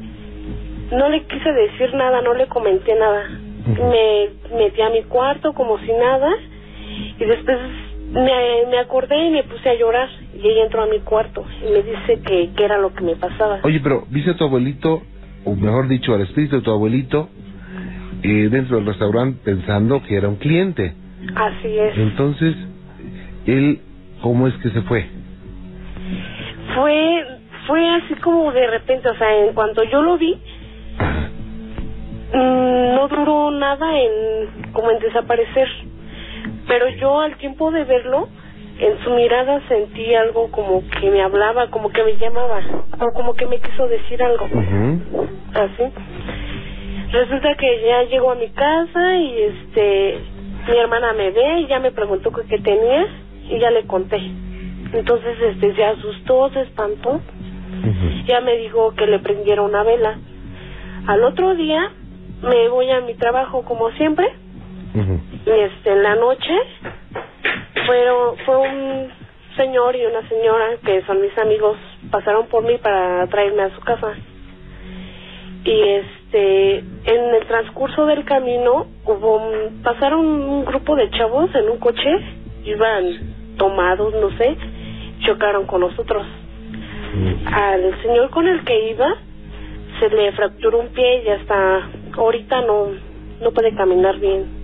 [0.92, 3.30] no le quise decir nada, no le comenté nada.
[3.68, 6.30] Me metí a mi cuarto como si nada
[7.20, 7.60] y después
[8.12, 11.72] me, me acordé y me puse a llorar y ella entró a mi cuarto y
[11.72, 13.60] me dice que, que era lo que me pasaba.
[13.64, 15.02] Oye, pero viste a tu abuelito,
[15.46, 17.30] o mejor dicho, al espíritu de tu abuelito,
[18.24, 20.94] eh, dentro del restaurante pensando que era un cliente.
[21.36, 21.98] Así es.
[21.98, 22.56] Entonces,
[23.46, 23.80] él,
[24.22, 25.08] ¿cómo es que se fue?
[26.76, 27.26] Fue,
[27.68, 30.36] fue así como de repente, o sea, en cuanto yo lo vi.
[32.34, 35.68] Mm, no duró nada en como en desaparecer
[36.72, 38.30] pero yo al tiempo de verlo
[38.80, 42.62] en su mirada sentí algo como que me hablaba como que me llamaba
[42.98, 44.46] o como que me quiso decir algo.
[45.54, 45.84] Así.
[47.12, 50.20] Resulta que ya llegó a mi casa y este
[50.70, 53.06] mi hermana me ve y ya me preguntó qué tenía
[53.50, 54.22] y ya le conté.
[54.94, 57.20] Entonces este se asustó se espantó.
[58.28, 60.20] Ya me dijo que le prendiera una vela.
[61.06, 61.92] Al otro día
[62.42, 64.26] me voy a mi trabajo como siempre.
[65.46, 66.54] Y este, en la noche
[67.86, 69.12] fueron, fue un
[69.56, 71.78] señor y una señora que son mis amigos,
[72.10, 74.14] pasaron por mí para traerme a su casa.
[75.64, 79.42] Y este, en el transcurso del camino hubo,
[79.84, 82.10] pasaron un grupo de chavos en un coche,
[82.64, 84.56] iban tomados, no sé,
[85.26, 86.26] chocaron con nosotros
[87.46, 89.16] al señor con el que iba
[90.00, 92.88] se le fracturó un pie y hasta ahorita no
[93.42, 94.61] no puede caminar bien.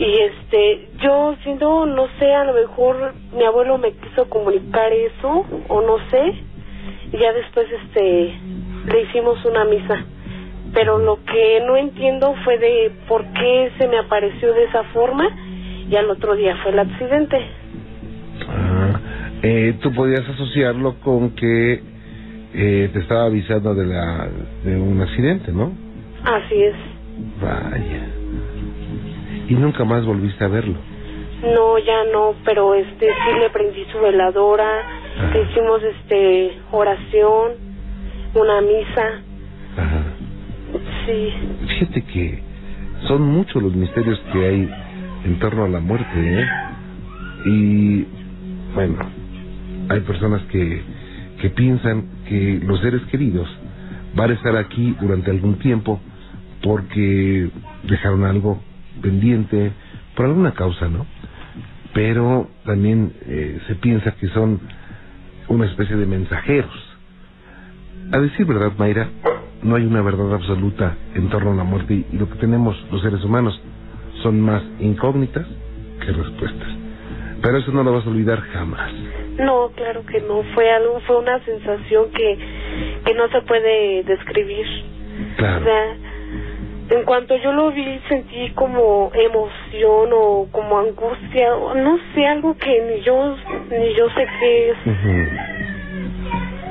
[0.00, 5.44] Y este yo siendo no sé a lo mejor mi abuelo me quiso comunicar eso
[5.68, 6.42] o no sé
[7.12, 8.34] y ya después este
[8.86, 10.02] le hicimos una misa
[10.72, 15.28] pero lo que no entiendo fue de por qué se me apareció de esa forma
[15.90, 17.36] y al otro día fue el accidente
[18.48, 18.98] Ah,
[19.42, 21.82] eh, tú podías asociarlo con que
[22.54, 24.28] eh, te estaba avisando de la
[24.64, 25.72] de un accidente, ¿no?
[26.24, 26.74] así es
[27.40, 28.19] Vaya.
[29.50, 30.76] Y nunca más volviste a verlo.
[31.42, 34.68] No, ya no, pero este sí le prendí su veladora,
[35.18, 35.34] Ajá.
[35.34, 37.52] le hicimos este oración,
[38.34, 39.22] una misa.
[39.76, 40.02] Ajá.
[41.06, 41.32] Sí,
[41.66, 42.42] Fíjate que
[43.08, 44.70] son muchos los misterios que hay
[45.24, 46.46] en torno a la muerte, ¿eh?
[47.46, 48.06] Y
[48.74, 48.98] bueno,
[49.88, 50.82] hay personas que,
[51.40, 53.48] que piensan que los seres queridos
[54.14, 56.00] van a estar aquí durante algún tiempo
[56.62, 57.48] porque
[57.84, 58.60] dejaron algo
[59.00, 59.72] pendiente
[60.16, 61.06] por alguna causa, ¿no?
[61.92, 64.60] Pero también eh, se piensa que son
[65.48, 66.70] una especie de mensajeros.
[68.12, 69.08] A decir verdad, Mayra,
[69.62, 73.02] no hay una verdad absoluta en torno a la muerte y, lo que tenemos los
[73.02, 73.60] seres humanos
[74.22, 75.46] son más incógnitas
[76.00, 76.68] que respuestas.
[77.42, 78.92] Pero eso no lo vas a olvidar jamás.
[79.38, 82.38] no, claro que no, fue algo, fue una sensación que,
[83.04, 84.66] que no se puede describir.
[84.66, 85.64] O Claro.
[85.64, 85.96] sea,
[86.90, 92.56] en cuanto yo lo vi sentí como emoción o como angustia, o no sé, algo
[92.56, 93.36] que ni yo,
[93.70, 94.76] ni yo sé qué es.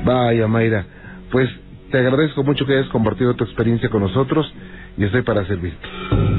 [0.03, 0.85] Vaya, Mayra.
[1.31, 1.49] Pues
[1.91, 4.53] te agradezco mucho que hayas compartido tu experiencia con nosotros
[4.97, 5.87] y estoy para servirte.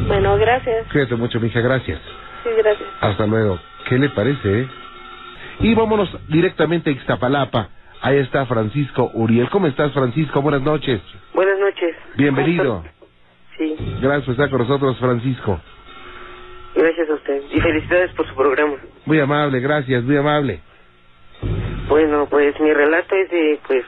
[0.07, 0.87] Bueno, gracias.
[0.93, 1.61] Cuídate mucho, mija.
[1.61, 1.99] Gracias.
[2.45, 2.89] Sí, gracias.
[3.01, 3.59] Hasta luego.
[3.89, 4.69] ¿Qué le parece, eh?
[5.61, 7.69] Y vámonos directamente a Ixtapalapa.
[8.03, 9.49] Ahí está Francisco Uriel.
[9.51, 10.41] ¿Cómo estás, Francisco?
[10.41, 11.01] Buenas noches.
[11.35, 11.95] Buenas noches.
[12.17, 12.83] Bienvenido.
[13.61, 15.61] Sí, Gracias por estar con nosotros, Francisco.
[16.75, 17.43] gracias a usted.
[17.53, 18.77] Y felicidades por su programa.
[19.05, 20.61] Muy amable, gracias, muy amable.
[21.87, 23.85] Bueno, pues mi relato es de, pues,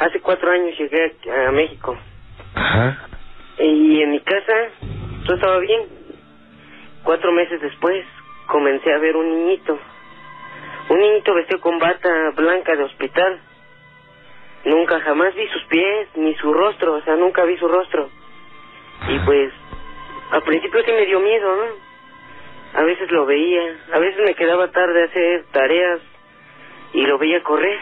[0.00, 1.96] hace cuatro años llegué a, a México.
[2.56, 2.98] Ajá.
[3.60, 4.52] Y en mi casa
[5.24, 5.82] todo estaba bien.
[7.04, 8.04] Cuatro meses después
[8.48, 9.78] comencé a ver un niñito.
[10.88, 13.38] Un niñito vestido con bata blanca de hospital.
[14.64, 18.10] Nunca jamás vi sus pies ni su rostro, o sea, nunca vi su rostro.
[19.08, 19.52] Y pues,
[20.30, 22.80] al principio sí me dio miedo, ¿no?
[22.80, 26.00] A veces lo veía, a veces me quedaba tarde a hacer tareas
[26.94, 27.78] y lo veía correr.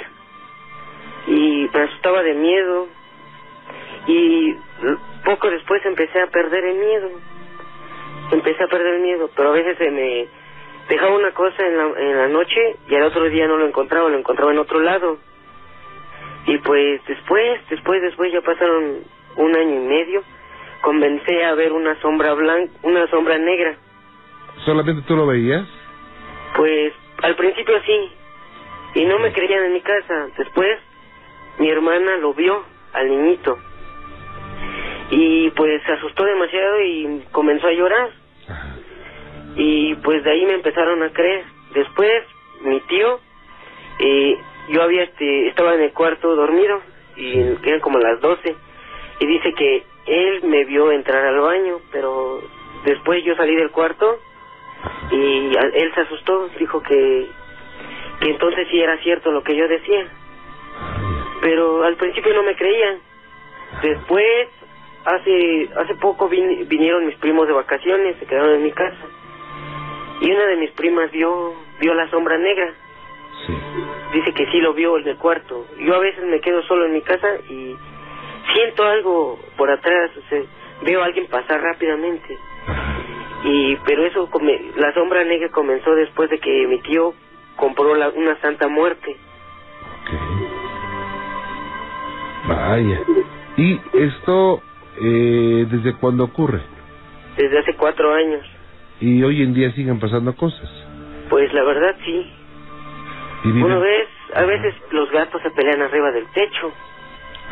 [1.26, 2.88] Y me asustaba de miedo.
[4.06, 4.54] Y
[5.24, 7.10] poco después empecé a perder el miedo.
[8.32, 10.26] Empecé a perder el miedo, pero a veces se me
[10.88, 14.08] dejaba una cosa en la, en la noche y al otro día no lo encontraba,
[14.08, 15.18] lo encontraba en otro lado.
[16.46, 19.04] Y pues después, después, después ya pasaron
[19.36, 20.24] un año y medio,
[20.82, 23.76] comencé a ver una sombra blanca, una sombra negra.
[24.64, 25.66] ¿Solamente tú lo veías?
[26.56, 28.12] Pues al principio sí,
[28.94, 30.28] y no me creían en mi casa.
[30.36, 30.78] Después
[31.58, 33.58] mi hermana lo vio al niñito
[35.10, 38.10] y pues se asustó demasiado y comenzó a llorar.
[38.48, 38.76] Ajá.
[39.56, 41.44] Y pues de ahí me empezaron a creer.
[41.74, 42.10] Después
[42.62, 43.20] mi tío,
[43.98, 44.36] eh,
[44.68, 46.80] yo había este, estaba en el cuarto dormido
[47.16, 48.54] y eran como las 12
[49.20, 52.40] y dice que él me vio entrar al baño, pero
[52.84, 54.18] después yo salí del cuarto
[55.10, 57.26] y él se asustó, dijo que
[58.20, 60.06] que entonces sí era cierto lo que yo decía,
[61.40, 62.98] pero al principio no me creían.
[63.82, 64.48] Después
[65.04, 69.06] hace hace poco vin- vinieron mis primos de vacaciones, se quedaron en mi casa
[70.20, 72.74] y una de mis primas vio vio la sombra negra.
[73.46, 73.54] Sí.
[74.12, 75.66] Dice que sí lo vio en el cuarto.
[75.78, 77.74] Yo a veces me quedo solo en mi casa y
[78.54, 80.40] siento algo por atrás, o sea,
[80.82, 82.36] veo a alguien pasar rápidamente.
[83.44, 87.14] Y pero eso come- la sombra negra comenzó después de que mi tío
[87.56, 89.16] compró la- una santa muerte.
[90.02, 90.10] Ok.
[92.48, 93.00] Vaya.
[93.56, 94.62] ¿Y esto
[95.02, 96.60] eh, desde cuándo ocurre?
[97.36, 98.46] Desde hace cuatro años.
[99.00, 100.68] Y hoy en día siguen pasando cosas.
[101.30, 102.30] Pues la verdad sí.
[103.44, 106.72] Y Una vez, a veces los gatos se pelean arriba del techo.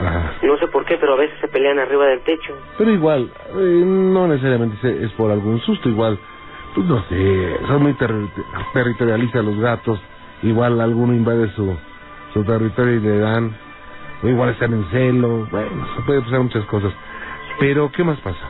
[0.01, 0.33] Ajá.
[0.43, 2.57] No sé por qué, pero a veces se pelean arriba del techo.
[2.79, 6.19] Pero igual, eh, no necesariamente es por algún susto, igual,
[6.75, 8.31] pues no sé, son muy terri-
[8.73, 10.01] territorialistas los gatos,
[10.43, 11.77] igual alguno invade su,
[12.33, 13.57] su territorio y le dan,
[14.23, 16.93] o igual están en celo, bueno, se puede pasar muchas cosas.
[17.59, 18.49] Pero, ¿qué más pasa?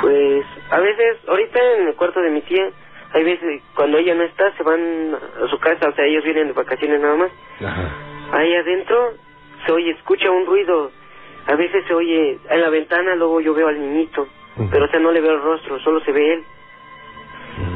[0.00, 2.70] Pues a veces, ahorita en el cuarto de mi tía,
[3.12, 4.80] hay veces cuando ella no está, se van
[5.44, 7.30] a su casa, o sea, ellos vienen de vacaciones nada más.
[7.60, 7.88] Ajá.
[8.32, 9.12] Ahí adentro
[9.66, 10.90] se oye, escucha un ruido.
[11.46, 14.26] A veces se oye en la ventana, luego yo veo al niñito,
[14.70, 16.44] pero o sea, no le veo el rostro, solo se ve él.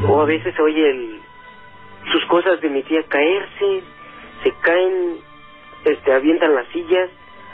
[0.09, 1.21] O a veces se oye el,
[2.13, 3.83] sus cosas de mi tía caerse,
[4.43, 5.17] se caen,
[5.85, 7.11] este, avientan las sillas.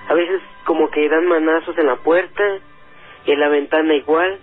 [0.08, 2.42] A veces como que dan manazos en la puerta
[3.26, 4.38] y en la ventana igual.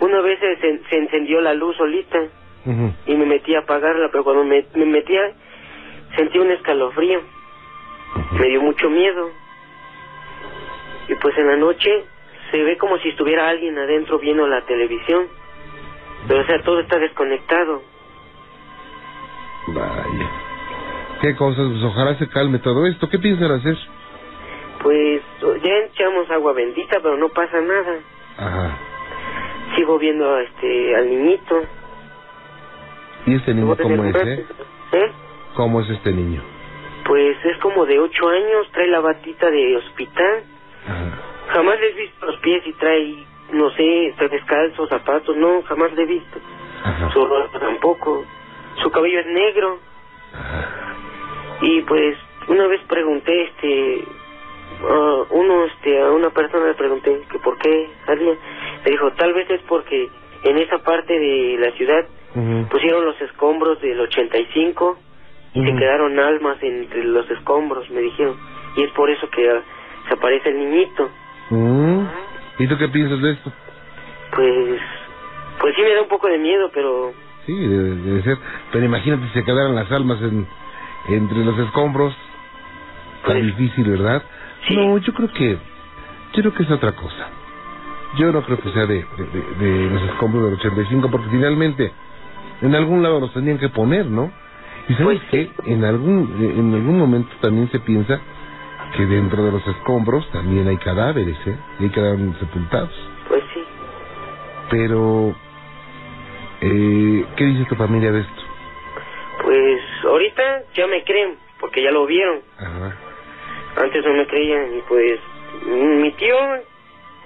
[0.00, 2.18] Una vez se, se- encendió la luz solita
[3.06, 5.32] y me metí a apagarla, pero cuando me, me metía
[6.16, 7.20] sentí un escalofrío,
[8.32, 9.30] me dio mucho miedo.
[11.08, 12.04] Y pues en la noche
[12.50, 15.26] se ve como si estuviera alguien adentro viendo la televisión,
[16.28, 17.82] pero o sea, todo está desconectado.
[19.68, 20.30] Vaya.
[21.20, 21.68] ¿Qué cosas?
[21.68, 23.08] Pues ojalá se calme todo esto.
[23.08, 23.76] ¿Qué piensan hacer?
[24.82, 25.22] Pues
[25.62, 27.98] ya echamos agua bendita, pero no pasa nada.
[28.38, 28.78] Ajá.
[29.76, 31.62] Sigo viendo este al niñito.
[33.26, 34.46] ¿Y este niño cómo es, eh?
[34.92, 35.12] ¿Eh?
[35.54, 36.42] ¿Cómo es este niño?
[37.10, 40.44] Pues es como de ocho años, trae la batita de hospital.
[40.86, 41.18] Ajá.
[41.48, 45.92] Jamás le he visto los pies y trae, no sé, trae descalzos, zapatos, no, jamás
[45.94, 46.38] le he visto.
[46.84, 47.10] Ajá.
[47.12, 48.24] Su rostro tampoco.
[48.80, 49.80] Su cabello es negro.
[50.32, 50.94] Ajá.
[51.62, 54.04] Y pues una vez pregunté, este,
[54.88, 58.36] a uno, este, a una persona le pregunté que por qué salía.
[58.84, 60.08] Me dijo, tal vez es porque
[60.44, 62.06] en esa parte de la ciudad
[62.70, 65.09] pusieron los escombros del 85
[65.54, 68.36] y se quedaron almas entre los escombros, me dijeron.
[68.76, 69.62] Y es por eso que ah,
[70.08, 71.10] se aparece el niñito.
[71.50, 72.04] Mm.
[72.60, 73.52] ¿Y tú qué piensas de esto?
[74.34, 74.80] Pues,
[75.60, 77.12] pues sí me da un poco de miedo, pero
[77.46, 78.38] Sí, debe, debe ser.
[78.70, 80.46] Pero imagínate si se quedaran las almas en,
[81.08, 82.14] entre los escombros.
[83.24, 84.22] Tan Pues, difícil, ¿verdad?
[84.68, 84.76] sí.
[84.76, 85.58] No, yo creo que
[86.32, 87.28] yo creo que es otra cosa.
[88.18, 91.92] Yo no creo que sea de, de, de- de los escombros del 85, porque finalmente
[92.62, 94.32] en algún lado los tenían que poner, ¿no?
[94.90, 98.20] Y sabes Pues qué, en algún en algún momento también se piensa
[98.96, 101.56] que dentro de los escombros también hay cadáveres, ¿eh?
[101.78, 102.90] Y hay cadáveres sepultados.
[103.28, 103.62] pues sí.
[104.68, 105.34] Pero,
[106.60, 108.42] eh, ¿qué dice tu familia de esto?
[109.44, 110.42] Pues ahorita
[110.74, 112.40] ya me creen, porque ya lo vieron.
[112.58, 112.96] Ajá.
[113.82, 115.20] Antes no me creían y pues
[115.66, 116.34] mi tío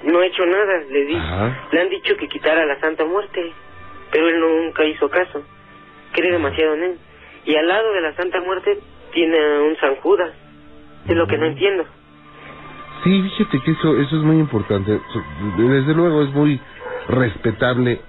[0.04, 0.82] no ha hecho nada.
[0.90, 1.66] Le, di, Ajá.
[1.72, 3.52] le han dicho que quitara la Santa Muerte,
[4.12, 5.42] pero él nunca hizo caso.
[6.12, 6.98] Cree demasiado en él.
[7.46, 8.78] Y al lado de la Santa Muerte
[9.12, 10.32] tiene a un San Judas.
[11.06, 11.84] Es lo que no entiendo.
[13.02, 14.98] Sí, fíjate que eso, eso es muy importante.
[15.58, 16.58] Desde luego es muy
[17.08, 18.00] respetable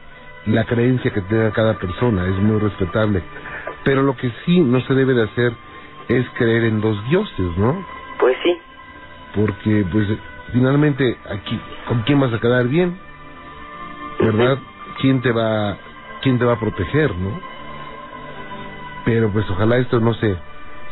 [0.46, 3.22] la creencia que tenga cada persona, es muy respetable.
[3.84, 5.52] Pero lo que sí no se debe de hacer
[6.08, 7.86] es creer en los dioses, ¿no?
[8.20, 8.58] Pues sí,
[9.36, 10.08] Porque, pues,
[10.54, 12.98] finalmente, aquí, ¿con quién vas a quedar bien?
[14.20, 14.58] ¿Verdad?
[15.02, 15.78] ¿Quién te va,
[16.22, 17.55] quién te va a proteger, no?
[19.06, 20.36] Pero, pues, ojalá esto no se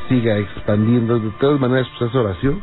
[0.08, 1.20] siga expandiendo.
[1.20, 2.62] De todas maneras, pues, haz oración.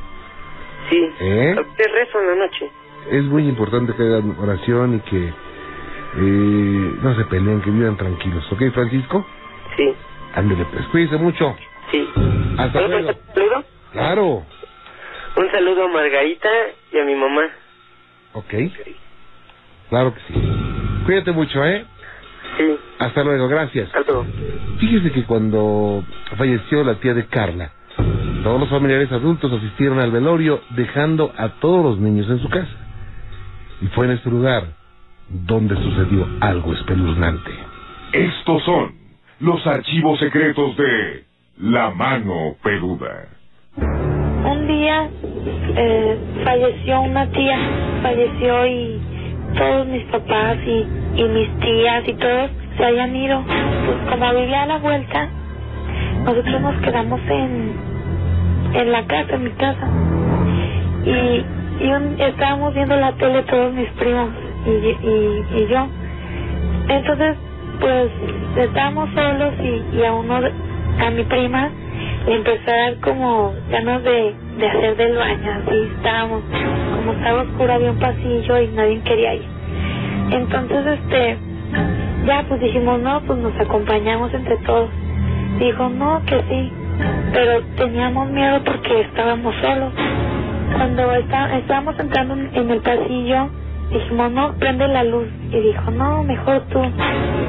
[0.89, 1.09] sí.
[1.21, 1.57] ¿Eh?
[1.77, 2.71] Te rezo en la noche.
[3.11, 8.51] es muy importante que hagan oración y que eh, no se peleen, que vivan tranquilos.
[8.53, 9.27] ¿Ok, Francisco?
[9.77, 9.95] Sí,
[10.35, 11.57] Ándele, pues cuídese mucho.
[11.91, 12.09] sí.
[12.59, 13.09] Hasta ¿Puedo luego.
[13.09, 13.65] un saludo?
[13.93, 14.47] Claro.
[15.37, 16.49] Un saludo a Margarita
[16.93, 17.43] y a mi mamá.
[18.35, 18.53] Ok.
[19.89, 20.35] Claro que sí.
[21.07, 21.85] Cuídate mucho, ¿eh?
[22.61, 23.87] Sí, Hasta luego, gracias.
[23.87, 24.27] hasta luego.
[24.79, 26.05] Fíjese que cuando
[26.37, 27.71] falleció la tía de Carla,
[28.43, 32.69] todos los familiares adultos asistieron al velorio dejando a todos los niños en su casa.
[33.81, 34.65] Y fue en este lugar
[35.31, 37.51] donde sucedió algo espeluznante.
[38.13, 38.93] Estos son
[39.41, 41.25] los archivos secretos de
[41.61, 43.29] La Mano Peluda.
[43.77, 45.09] Un día
[45.77, 47.59] eh, falleció una tía,
[48.03, 49.01] falleció y
[49.57, 50.87] todos mis papás y,
[51.17, 53.43] y mis tías y todos se habían ido.
[53.47, 55.29] Pues como vivía a la vuelta,
[56.25, 57.73] nosotros nos quedamos en,
[58.75, 59.89] en la casa, en mi casa.
[61.05, 61.45] Y,
[61.85, 64.29] y un- estábamos viendo la tele todos mis primos
[64.67, 65.87] y, y, y yo.
[66.89, 67.37] Entonces,
[67.81, 68.11] pues
[68.57, 71.71] estábamos solos y, y a uno, a mi prima,
[72.27, 76.43] le empezó a dar como ganas de, de hacer del baño, así estábamos.
[77.01, 79.45] Como estaba oscuro había un pasillo y nadie quería ir.
[80.33, 81.39] Entonces, este,
[82.27, 84.91] ya pues dijimos, no, pues nos acompañamos entre todos.
[85.59, 86.71] Dijo, no, que sí,
[87.33, 89.95] pero teníamos miedo porque estábamos solos.
[90.77, 93.49] Cuando está, estábamos entrando en, el pasillo,
[93.91, 95.27] dijimos, no, prende la luz.
[95.53, 96.83] Y dijo, no, mejor tú.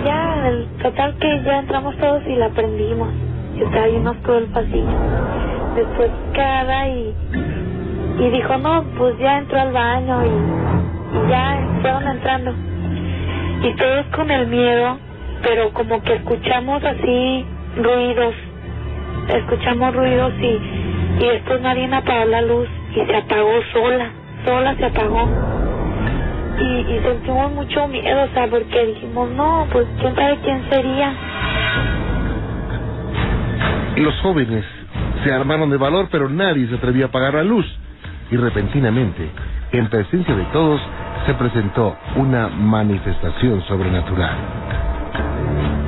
[0.05, 3.09] Ya, el total que ya entramos todos y la prendimos.
[3.57, 4.95] Y estaba bien oscuro el pasillo.
[5.75, 7.13] Después cada y,
[8.21, 12.53] y dijo, no, pues ya entró al baño y, ya fueron entrando.
[13.63, 14.99] Y todos con el miedo,
[15.41, 17.45] pero como que escuchamos así
[17.77, 18.35] ruidos,
[19.27, 24.11] escuchamos ruidos y, y después nadie apagó la luz y se apagó sola,
[24.45, 25.27] sola se apagó.
[26.59, 31.13] Y, y sentimos mucho miedo, o sea, porque dijimos, no, pues quién sabe quién sería.
[33.95, 34.63] Los jóvenes
[35.23, 37.65] se armaron de valor, pero nadie se atrevió a apagar la luz.
[38.31, 39.29] Y repentinamente,
[39.73, 40.81] en presencia de todos,
[41.25, 44.35] se presentó una manifestación sobrenatural.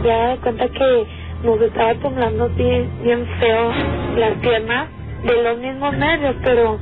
[0.04, 1.08] Ya de cuenta que
[1.44, 3.72] nos estaba temblando así bien feo
[4.18, 4.88] las piernas
[5.24, 6.78] de los mismos nervios, pero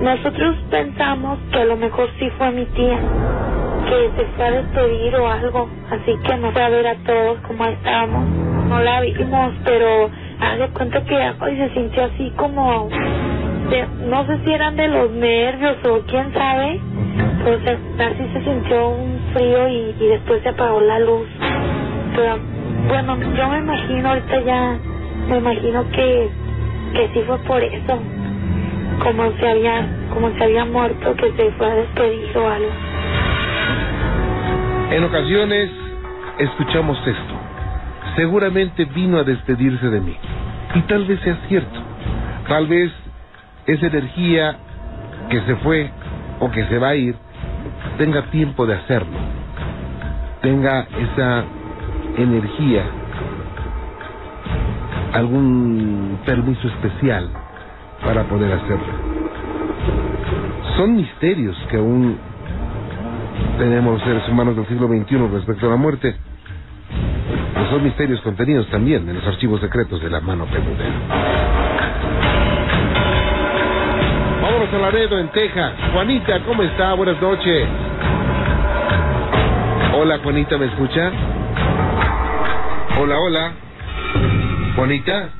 [0.00, 2.98] nosotros pensamos que a lo mejor sí fue mi tía,
[3.88, 7.38] que se fue a despedir o algo, así que nos fue a ver a todos
[7.46, 8.28] como estábamos.
[8.68, 12.88] no la vimos, pero hace cuenta que hoy se sintió así como,
[13.70, 16.80] de- no sé si eran de los nervios o quién sabe,
[17.44, 21.26] pero se- así se sintió un frío y, y después se apagó la luz.
[22.14, 22.38] Pero
[22.88, 24.78] bueno, yo me imagino ahorita ya,
[25.28, 26.28] me imagino que,
[26.94, 27.98] que sí fue por eso,
[29.02, 32.70] como se había, como se había muerto, que se fue a despedir o algo.
[34.90, 35.70] En ocasiones
[36.38, 37.34] escuchamos esto.
[38.14, 40.16] Seguramente vino a despedirse de mí.
[40.74, 41.80] Y tal vez sea cierto.
[42.48, 42.92] Tal vez
[43.66, 44.56] esa energía
[45.28, 45.90] que se fue
[46.40, 47.16] o que se va a ir
[47.98, 49.18] tenga tiempo de hacerlo.
[50.42, 51.44] Tenga esa
[52.18, 52.82] energía,
[55.12, 57.28] algún permiso especial
[58.04, 59.16] para poder hacerlo.
[60.76, 62.18] Son misterios que aún
[63.58, 66.14] tenemos los seres humanos del siglo XXI respecto a la muerte.
[67.70, 71.65] Son misterios contenidos también en los archivos secretos de la mano peluda.
[74.72, 75.72] A Laredo, en Texas.
[75.92, 76.92] Juanita, ¿cómo está?
[76.94, 77.66] Buenas noches.
[79.94, 81.12] Hola, Juanita, ¿me escucha?
[82.98, 83.52] Hola, hola.
[84.74, 85.30] Juanita,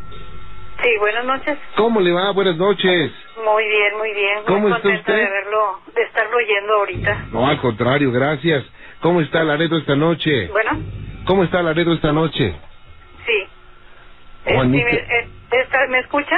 [0.83, 1.59] Sí, buenas noches.
[1.75, 2.31] ¿cómo le va?
[2.31, 3.11] Buenas noches.
[3.45, 4.39] Muy bien, muy bien.
[4.47, 5.15] ¿Cómo muy está usted?
[5.17, 7.27] de verlo, de estarlo oyendo ahorita.
[7.33, 8.65] No, al contrario, gracias.
[9.01, 10.49] ¿Cómo está Laredo esta noche?
[10.49, 10.71] Bueno,
[11.25, 12.55] ¿Cómo está Laredo esta noche?
[13.27, 13.45] sí.
[14.47, 14.85] Eh, Juanita.
[14.85, 15.29] me, eh,
[15.63, 16.37] esta- ¿Me escucha?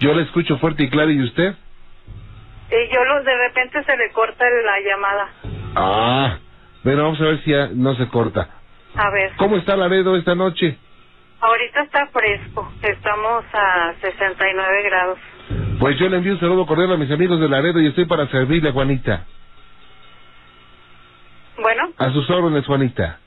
[0.00, 1.54] Yo la escucho fuerte y claro, ¿y usted?
[2.92, 5.28] Yo lo, de repente se le corta la llamada.
[5.76, 6.38] Ah,
[6.82, 8.48] bueno, vamos a ver si ya no se corta.
[8.96, 10.78] A ver, ¿Cómo está Laredo esta noche?
[11.40, 12.72] ahorita está fresco.
[12.82, 15.18] Estamos a 69 grados.
[15.78, 18.26] Pues yo le envío un saludo cordial a mis amigos de Laredo y estoy para
[18.28, 19.24] servirle, Juanita.
[21.60, 23.18] Bueno, A sus órdenes, Juanita.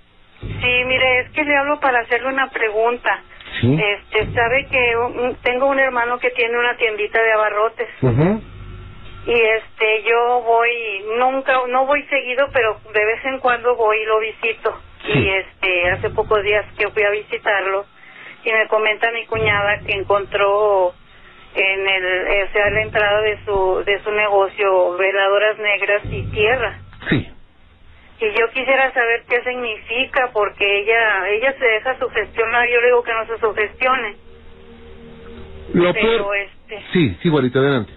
[0.42, 3.22] sí, mire, es que le hablo para hacerle una pregunta.
[3.62, 3.80] ¿Sí?
[3.80, 7.88] Este, sabe que un- tengo un hermano que tiene una tiendita de abarrotes.
[8.02, 8.42] Ujú.
[9.28, 14.06] Y este yo voy nunca no voy seguido pero de vez en cuando voy y
[14.06, 14.74] lo visito
[15.06, 15.20] Sí.
[15.20, 17.86] y este hace pocos días que fui a visitarlo
[18.44, 20.94] y me comenta mi cuñada que encontró
[21.56, 26.24] en el eh, o sea la entrada de su de su negocio veladoras negras y
[26.32, 27.30] tierra Sí.
[28.20, 33.04] y yo quisiera saber qué significa porque ella ella se deja sugestionar yo le digo
[33.04, 34.16] que no se sugestione
[35.74, 36.36] Lo pero peor...
[36.38, 37.94] este Sí, sí, Juanita, adelante.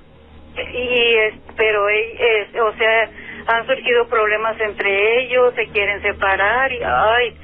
[0.57, 2.17] Y es, pero eh,
[2.53, 3.11] es- o sea
[3.47, 7.35] han surgido problemas entre ellos se quieren separar y ay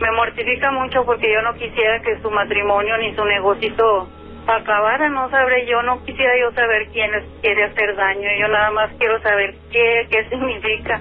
[0.00, 4.08] me mortifica mucho porque yo no quisiera que su matrimonio ni su negocito
[4.46, 8.70] acabara no sabré yo no quisiera yo saber quién les quiere hacer daño yo nada
[8.70, 11.00] más quiero saber qué qué significa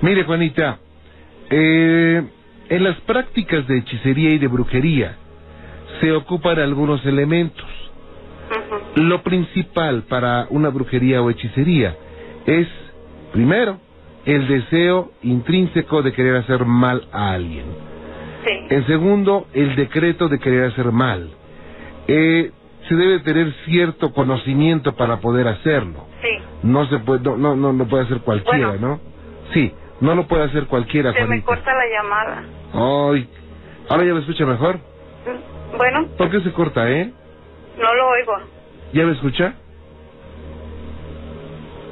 [0.00, 0.78] Mire, Juanita,
[1.50, 2.22] eh,
[2.68, 5.16] en las prácticas de hechicería y de brujería
[6.00, 7.66] se ocupan algunos elementos.
[8.98, 11.94] Lo principal para una brujería o hechicería
[12.46, 12.66] es,
[13.32, 13.78] primero,
[14.24, 17.66] el deseo intrínseco de querer hacer mal a alguien.
[18.44, 21.30] sí En segundo, el decreto de querer hacer mal.
[22.08, 22.50] Eh,
[22.88, 26.06] se debe tener cierto conocimiento para poder hacerlo.
[26.20, 28.88] sí No se puede, no, no, no, puede hacer cualquiera, Bueno.
[28.88, 29.00] ¿no?
[29.54, 32.42] Sí, no lo puede hacer cualquiera, se me corta la llamada
[32.72, 33.28] Ay,
[33.88, 34.76] ahora ya me escucha mejor.
[34.76, 37.12] Mm, bueno ¿Por qué se corta, eh?
[37.78, 38.57] no lo oigo
[38.92, 39.54] ¿Ya me escucha?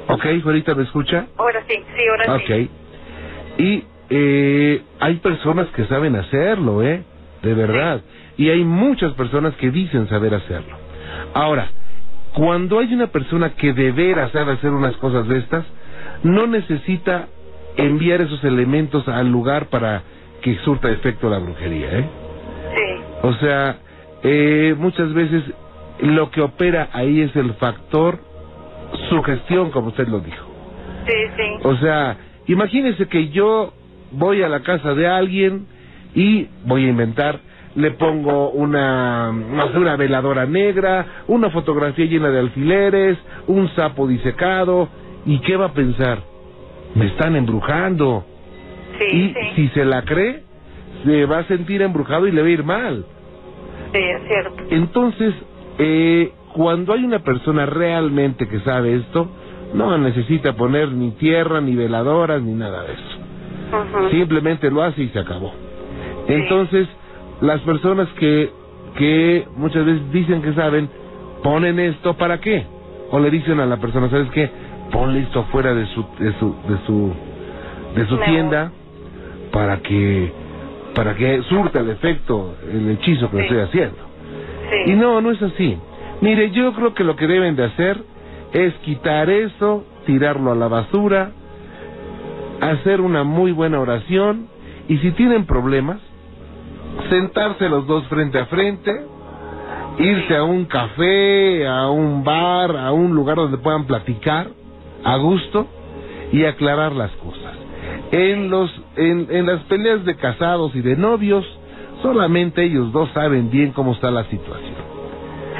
[0.07, 1.27] Ok, Juanita, ¿me escucha?
[1.37, 3.59] ahora sí sí ahora sí Ok.
[3.59, 7.03] Y eh, hay personas que saben hacerlo, ¿eh?
[7.41, 8.01] De verdad.
[8.37, 10.75] Y hay muchas personas que dicen saber hacerlo.
[11.33, 11.69] Ahora,
[12.33, 15.65] cuando hay una persona que de veras sabe hacer unas cosas de estas,
[16.23, 17.27] no necesita
[17.75, 20.03] enviar esos elementos al lugar para
[20.41, 22.09] que surta efecto la brujería, ¿eh?
[22.75, 23.77] sí O sea,
[24.23, 25.43] eh, muchas veces
[26.01, 28.19] lo que opera ahí es el factor
[29.09, 30.45] sugestión, como usted lo dijo.
[31.05, 32.17] sí sí O sea,
[32.47, 33.73] imagínese que yo
[34.11, 35.67] voy a la casa de alguien
[36.15, 37.39] y voy a inventar,
[37.75, 43.17] le pongo una, una veladora negra, una fotografía llena de alfileres,
[43.47, 44.89] un sapo disecado,
[45.25, 46.19] ¿y qué va a pensar?
[46.95, 48.25] Me están embrujando.
[48.97, 50.43] sí Y sí si se la cree,
[51.05, 53.05] se va a sentir embrujado y le va a ir mal.
[53.93, 55.33] sí es cierto Entonces,
[55.79, 59.27] eh, cuando hay una persona realmente que sabe esto,
[59.73, 63.17] no necesita poner ni tierra, ni veladoras, ni nada de eso.
[64.11, 65.51] Simplemente lo hace y se acabó.
[66.27, 66.87] Entonces,
[67.41, 68.49] las personas que,
[68.97, 70.89] que muchas veces dicen que saben,
[71.43, 72.65] ponen esto para qué?
[73.11, 74.49] O le dicen a la persona, ¿sabes qué?
[74.91, 77.13] Ponle esto fuera de su, de su, de su,
[77.95, 78.71] de su tienda
[79.51, 80.31] para que
[80.95, 83.43] para que surta el efecto, el hechizo que Sí.
[83.43, 83.97] estoy haciendo.
[84.85, 85.77] Y no, no es así.
[86.21, 88.03] Mire, yo creo que lo que deben de hacer
[88.53, 91.31] es quitar eso, tirarlo a la basura,
[92.61, 94.47] hacer una muy buena oración
[94.87, 95.99] y si tienen problemas,
[97.09, 98.91] sentarse los dos frente a frente,
[99.99, 104.47] irse a un café, a un bar, a un lugar donde puedan platicar
[105.03, 105.67] a gusto
[106.31, 107.55] y aclarar las cosas.
[108.11, 111.45] En los en, en las peleas de casados y de novios,
[112.01, 114.75] solamente ellos dos saben bien cómo está la situación.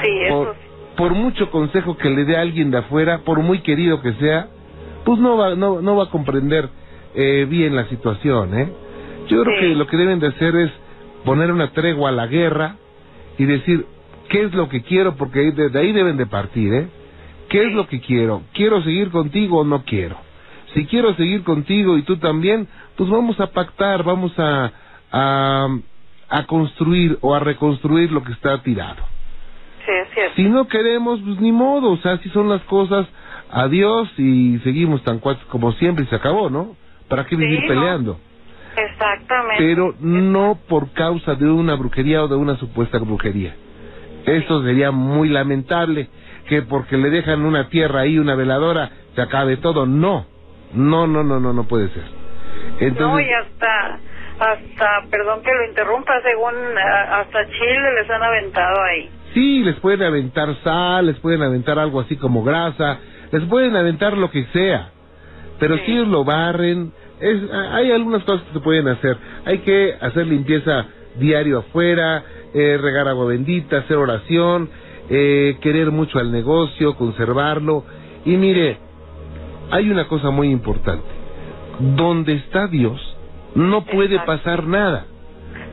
[0.02, 0.56] Sí, eso Por,
[0.96, 4.48] por mucho consejo que le dé a alguien de afuera, por muy querido que sea,
[5.04, 6.68] pues no va no, no va a comprender
[7.14, 8.72] eh, bien la situación, ¿eh?
[9.28, 9.60] Yo creo Sí.
[9.68, 10.70] que lo que deben de hacer es
[11.24, 12.76] poner una tregua a la guerra
[13.38, 13.86] y decir
[14.28, 16.88] qué es lo que quiero, porque ahí- de, de ahí deben de partir, ¿eh?
[17.48, 18.42] ¿Qué es lo que quiero?
[18.52, 20.16] ¿Quiero seguir contigo o no quiero?
[20.74, 24.70] Si quiero seguir contigo y tú también, pues vamos a pactar, vamos a,
[25.10, 25.68] a,
[26.28, 29.02] a construir o a reconstruir lo que está tirado.
[29.86, 30.34] sí es cierto.
[30.36, 33.06] Si no queremos, pues ni modo, o sea, así son las cosas,
[33.50, 36.76] adiós y seguimos tan cuates como siempre y se acabó, ¿no?
[37.08, 37.68] ¿Para qué Sí, vivir ¿no?
[37.68, 38.20] peleando?
[38.76, 39.56] Exactamente.
[39.58, 43.54] Pero no por causa de una brujería o de una supuesta brujería.
[44.26, 46.08] Eso sería muy lamentable,
[46.48, 49.86] que porque le dejan una tierra ahí, una veladora, se acabe todo.
[49.86, 50.26] No,
[50.74, 52.04] no, no, no, no, no puede ser.
[52.04, 53.98] No, Entonces, y hasta,
[54.38, 59.10] hasta, perdón que lo interrumpa, según a- hasta Chile les han aventado ahí.
[59.34, 62.98] Sí, les pueden aventar sal, les pueden aventar algo así como grasa,
[63.30, 64.90] les pueden aventar lo que sea.
[65.58, 65.82] Pero Sí.
[65.86, 69.16] si ellos lo barren, es, hay algunas cosas que se pueden hacer.
[69.44, 70.86] Hay que hacer limpieza
[71.16, 72.22] diario afuera,
[72.54, 74.70] eh, regar agua bendita, hacer oración,
[75.10, 77.84] eh, querer mucho al negocio, conservarlo.
[78.24, 78.78] Y mire,
[79.70, 81.06] hay una cosa muy importante.
[81.80, 83.07] Donde está Dios,
[83.58, 84.32] no puede Exacto.
[84.32, 85.06] pasar nada.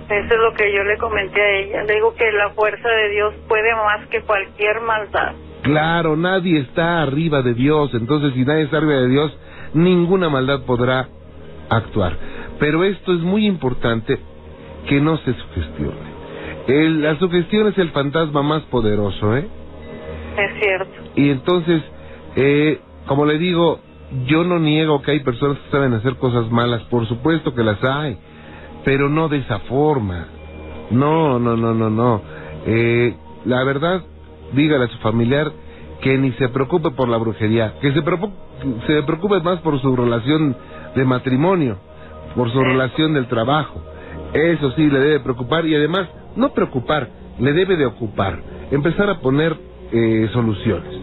[0.09, 1.83] Eso es lo que yo le comenté a ella.
[1.83, 5.33] Le digo que la fuerza de Dios puede más que cualquier maldad.
[5.63, 9.36] Claro, nadie está arriba de Dios, entonces si nadie está arriba de Dios,
[9.73, 11.07] ninguna maldad podrá
[11.69, 12.15] actuar.
[12.59, 14.19] Pero esto es muy importante
[14.88, 16.15] que no se sugestione.
[16.67, 19.47] El- la sugestión es el fantasma más poderoso, ¿eh?
[20.38, 20.91] Es cierto.
[21.15, 21.81] Y entonces,
[22.36, 23.79] eh, como le digo,
[24.26, 27.84] yo no niego que hay personas que saben hacer cosas malas, por supuesto que las
[27.84, 28.18] hay,
[28.84, 30.28] pero no de esa forma.
[30.91, 32.22] No, no, no, no, no.
[32.66, 34.03] Eh, la verdad,
[34.53, 35.51] dígale a su familiar
[36.01, 38.36] que ni se preocupe por la brujería, que se preocupe,
[38.86, 40.56] se preocupe más por su relación
[40.95, 41.78] de matrimonio,
[42.36, 43.82] por su relación del trabajo.
[44.34, 48.39] Eso sí le debe preocupar y además, no preocupar, le debe de ocupar,
[48.72, 49.56] empezar a poner
[49.91, 50.93] eh, soluciones.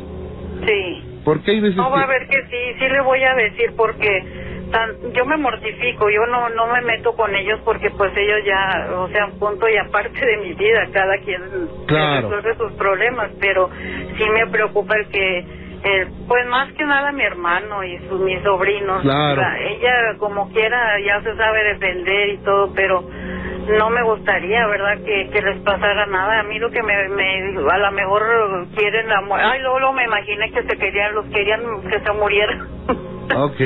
[0.67, 1.12] Sí.
[1.25, 2.05] Porque hay veces No va que...
[2.05, 4.25] a ver que sí, sí le voy a decir porque
[4.73, 8.89] tan, yo me mortifico, yo no no me meto con ellos porque pues ellos ya,
[8.97, 11.43] o sea, punto y aparte de mi vida, cada quien
[11.87, 12.31] Claro.
[12.31, 13.69] resuelve sus problemas, pero
[14.17, 15.39] sí me preocupa el que
[15.85, 19.03] eh, pues más que nada mi hermano y sus mis sobrinos.
[19.03, 19.41] Claro.
[19.41, 23.05] O sea, ella como quiera ya se sabe defender y todo, pero
[23.79, 24.99] no me gustaría, ¿verdad?
[25.05, 26.41] Que, que les pasara nada.
[26.41, 28.23] A mí lo que me, me a lo mejor
[28.75, 29.47] quieren la muerte.
[29.51, 32.69] Ay, luego, luego me imaginé que se querían, los querían que se murieran.
[33.35, 33.61] Ok.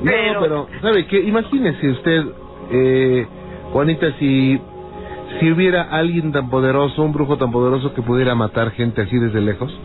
[0.00, 1.18] No, Pero- pero, ¿sabe qué?
[1.20, 2.24] Imagínese usted,
[2.72, 3.26] eh,
[3.72, 4.60] Juanita, si,
[5.38, 9.40] si hubiera alguien tan poderoso, un brujo tan poderoso que pudiera matar gente así desde
[9.40, 9.78] lejos.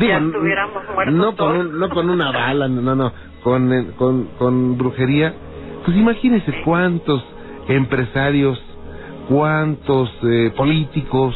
[0.00, 3.12] Ya n- estuviéramos muertos no con, un- no con una bala, no, no, no,
[3.44, 5.34] con, eh, con, con brujería.
[5.84, 7.24] Pues imagínese cuántos
[7.68, 8.60] empresarios,
[9.32, 11.34] cuántos eh, políticos,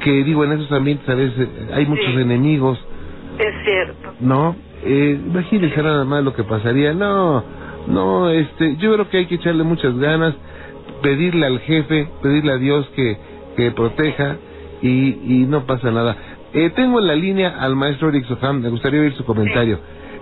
[0.00, 2.20] que digo, en esos ambientes a veces hay muchos Sí.
[2.20, 2.78] enemigos,
[3.38, 4.14] Es cierto.
[4.20, 4.56] ¿no?
[4.84, 6.92] Eh, imagínense nada más lo que pasaría.
[6.92, 7.44] No,
[7.86, 10.34] no, este, yo creo que hay que echarle muchas ganas,
[11.02, 13.16] pedirle al jefe, pedirle a Dios que,
[13.56, 14.36] que proteja
[14.80, 16.16] y, y no pasa nada.
[16.54, 19.78] Eh, tengo en la línea al maestro Eric Soham, me gustaría oír su comentario.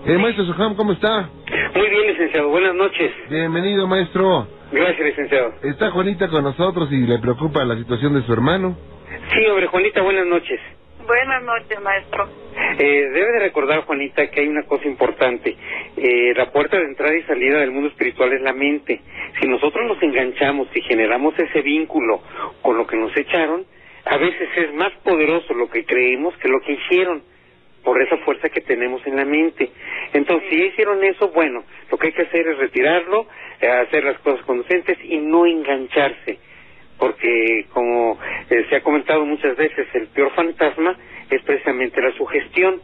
[0.07, 1.28] Eh, maestro Soham, ¿cómo está?
[1.74, 2.49] Muy bien, licenciado.
[2.49, 3.11] Buenas noches.
[3.30, 4.47] Bienvenido, maestro.
[4.73, 5.55] Gracias, licenciado.
[5.62, 8.77] Está Juanita con nosotros y le preocupa la situación de su hermano.
[9.33, 10.61] Sí, hombre, Juanita, buenas noches.
[11.07, 12.29] Buenas noches, maestro.
[12.79, 15.57] Eh, debe de recordar, Juanita, que hay una cosa importante.
[15.97, 19.01] Eh, la puerta de entrada y salida del mundo espiritual es la mente.
[19.41, 22.21] Si nosotros nos enganchamos y generamos ese vínculo
[22.62, 23.64] con lo que nos echaron,
[24.05, 27.23] a veces es más poderoso lo que creemos que lo que hicieron
[27.83, 29.70] por esa fuerza que tenemos en la mente.
[30.12, 33.26] Entonces, si hicieron eso, bueno, lo que hay que hacer es retirarlo,
[33.61, 36.39] eh, hacer las cosas conducentes y no engancharse.
[36.99, 38.18] Porque, como
[38.51, 40.97] eh, se ha comentado muchas veces, el peor fantasma
[41.31, 42.81] es precisamente la sugestión.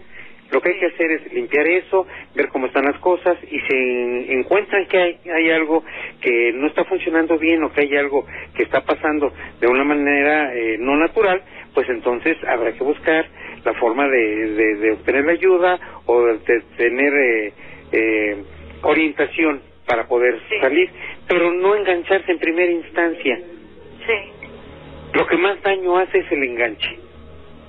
[0.51, 4.33] Lo que hay que hacer es limpiar eso, ver cómo están las cosas y si
[4.33, 5.83] encuentran que hay, hay algo
[6.21, 8.25] que no está funcionando bien o que hay algo
[8.55, 11.43] que está pasando de una manera eh, no natural,
[11.75, 13.27] pues entonces habrá que buscar
[13.67, 14.19] la forma de,
[14.53, 17.53] de, de obtener la ayuda o de tener eh,
[17.93, 18.45] eh,
[18.83, 20.91] orientación para poder salir,
[21.29, 23.39] pero no engancharse en primera instancia.
[24.07, 24.49] Sí,
[25.15, 26.89] Lo que más daño hace es el enganche.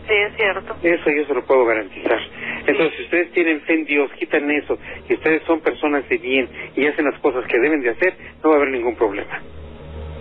[0.08, 0.76] sí, es cierto.
[0.84, 2.20] Eso yo se lo puedo garantizar.
[2.68, 4.78] Entonces, si ustedes tienen fe en Dios, quitan eso,
[5.10, 8.50] y ustedes son personas de bien y hacen las cosas que deben de hacer, no
[8.50, 9.42] va a haber ningún problema.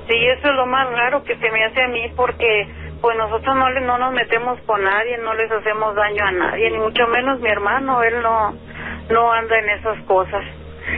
[0.09, 2.67] Sí, eso es lo más raro que se me hace a mí porque
[3.01, 6.71] pues nosotros no le, no nos metemos con nadie, no les hacemos daño a nadie,
[6.71, 8.55] ni mucho menos mi hermano, él no
[9.11, 10.45] no anda en esas cosas.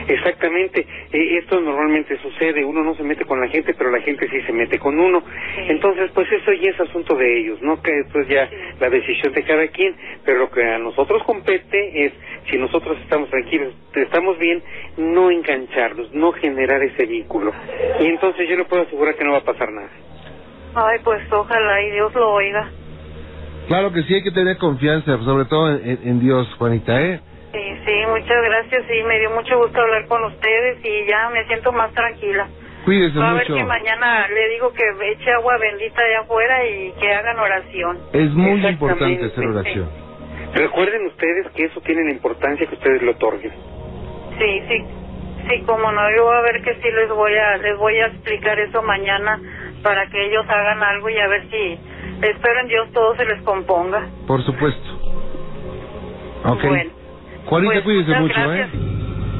[0.07, 4.27] Exactamente, Eh, esto normalmente sucede, uno no se mete con la gente, pero la gente
[4.29, 5.23] sí se mete con uno.
[5.67, 7.81] Entonces, pues eso ya es asunto de ellos, ¿no?
[7.81, 8.47] Que esto es ya
[8.79, 12.13] la decisión de cada quien, pero lo que a nosotros compete es,
[12.49, 14.61] si nosotros estamos tranquilos, estamos bien,
[14.97, 17.51] no engancharlos, no generar ese vínculo.
[17.99, 19.89] Y entonces yo le puedo asegurar que no va a pasar nada.
[20.75, 22.69] Ay, pues ojalá y Dios lo oiga.
[23.67, 27.19] Claro que sí, hay que tener confianza, sobre todo en, en- en Dios, Juanita, ¿eh?
[27.51, 31.45] Sí, sí, muchas gracias y me dio mucho gusto hablar con ustedes y ya me
[31.45, 32.47] siento más tranquila.
[32.85, 33.55] Cuídese Va a ver mucho.
[33.55, 37.97] que mañana le digo que eche agua bendita allá afuera y que hagan oración.
[38.13, 39.89] Es muy importante hacer oración.
[40.53, 43.51] Recuerden ustedes que eso tiene la importancia que ustedes lo otorguen.
[44.39, 44.85] Sí, sí,
[45.49, 48.59] sí, como no, yo a ver que sí les voy a, les voy a explicar
[48.59, 49.39] eso mañana
[49.81, 51.79] para que ellos hagan algo y a ver si,
[52.21, 54.07] espero en Dios todo se les componga.
[54.27, 54.89] Por supuesto.
[56.45, 56.63] Ok.
[56.63, 56.91] Bueno,
[57.45, 58.69] Juanita, pues, cuídese mucho, gracias.
[58.73, 58.77] ¿eh?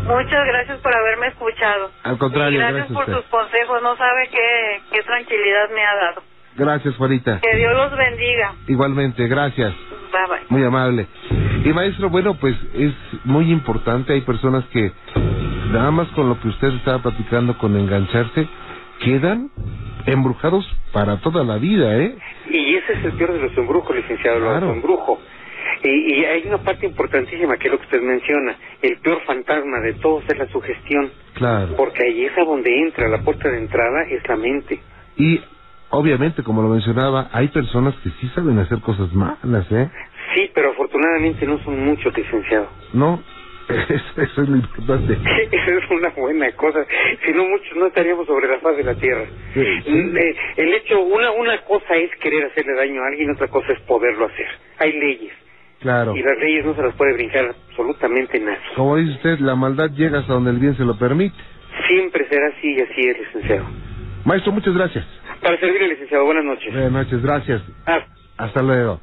[0.07, 1.91] Muchas gracias por haberme escuchado.
[2.03, 6.23] Al contrario, Y gracias, por sus consejos, no sabe qué, qué tranquilidad me ha dado.
[6.55, 7.39] Gracias, Juanita.
[7.39, 8.53] Que Dios los bendiga.
[8.67, 9.73] Igualmente, gracias.
[10.11, 10.45] Bye bye.
[10.49, 11.07] Muy amable.
[11.63, 14.13] Y maestro, bueno, pues es muy importante.
[14.13, 14.91] Hay personas que
[15.71, 18.47] nada más con lo que usted estaba platicando, con engancharse,
[18.99, 19.49] quedan
[20.05, 22.15] embrujados para toda la vida, ¿eh?
[22.49, 24.67] Y ese es el peor de los embrujos, licenciado, Claro.
[24.67, 25.19] los embrujos.
[25.83, 25.89] Y,
[26.19, 28.55] y hay una parte importantísima que es lo que usted menciona.
[28.81, 31.09] El peor fantasma de todos es la sugestión.
[31.35, 31.75] Claro.
[31.77, 34.81] Porque ahí es a donde entra, la puerta de entrada es la mente.
[35.17, 35.39] Y
[35.89, 39.89] obviamente, como lo mencionaba, hay personas que sí saben hacer cosas malas, ¿eh?
[40.35, 42.67] Sí, pero afortunadamente no son muchos, licenciado.
[42.93, 43.21] No,
[43.89, 45.13] eso, eso es lo importante.
[45.51, 46.85] Esa es una buena cosa.
[47.23, 49.25] Si no muchos no estaríamos sobre la faz de la tierra.
[49.53, 49.91] Sí, sí.
[49.91, 53.71] Mm, eh, El hecho, una, una cosa es querer hacerle daño a alguien, otra cosa
[53.73, 54.47] es poderlo hacer.
[54.79, 55.33] Hay leyes.
[55.81, 56.15] Claro.
[56.15, 58.57] Y las leyes no se las puede brincar absolutamente nadie.
[58.75, 61.37] Como dice usted, la maldad llega hasta donde el bien se lo permite.
[61.87, 63.65] Siempre será así y así es, licenciado.
[64.25, 65.05] Maestro, muchas gracias.
[65.41, 66.25] Para servirle, licenciado.
[66.25, 66.73] Buenas noches.
[66.73, 67.61] Buenas noches, gracias.
[67.85, 68.05] Ah.
[68.37, 68.99] Hasta luego.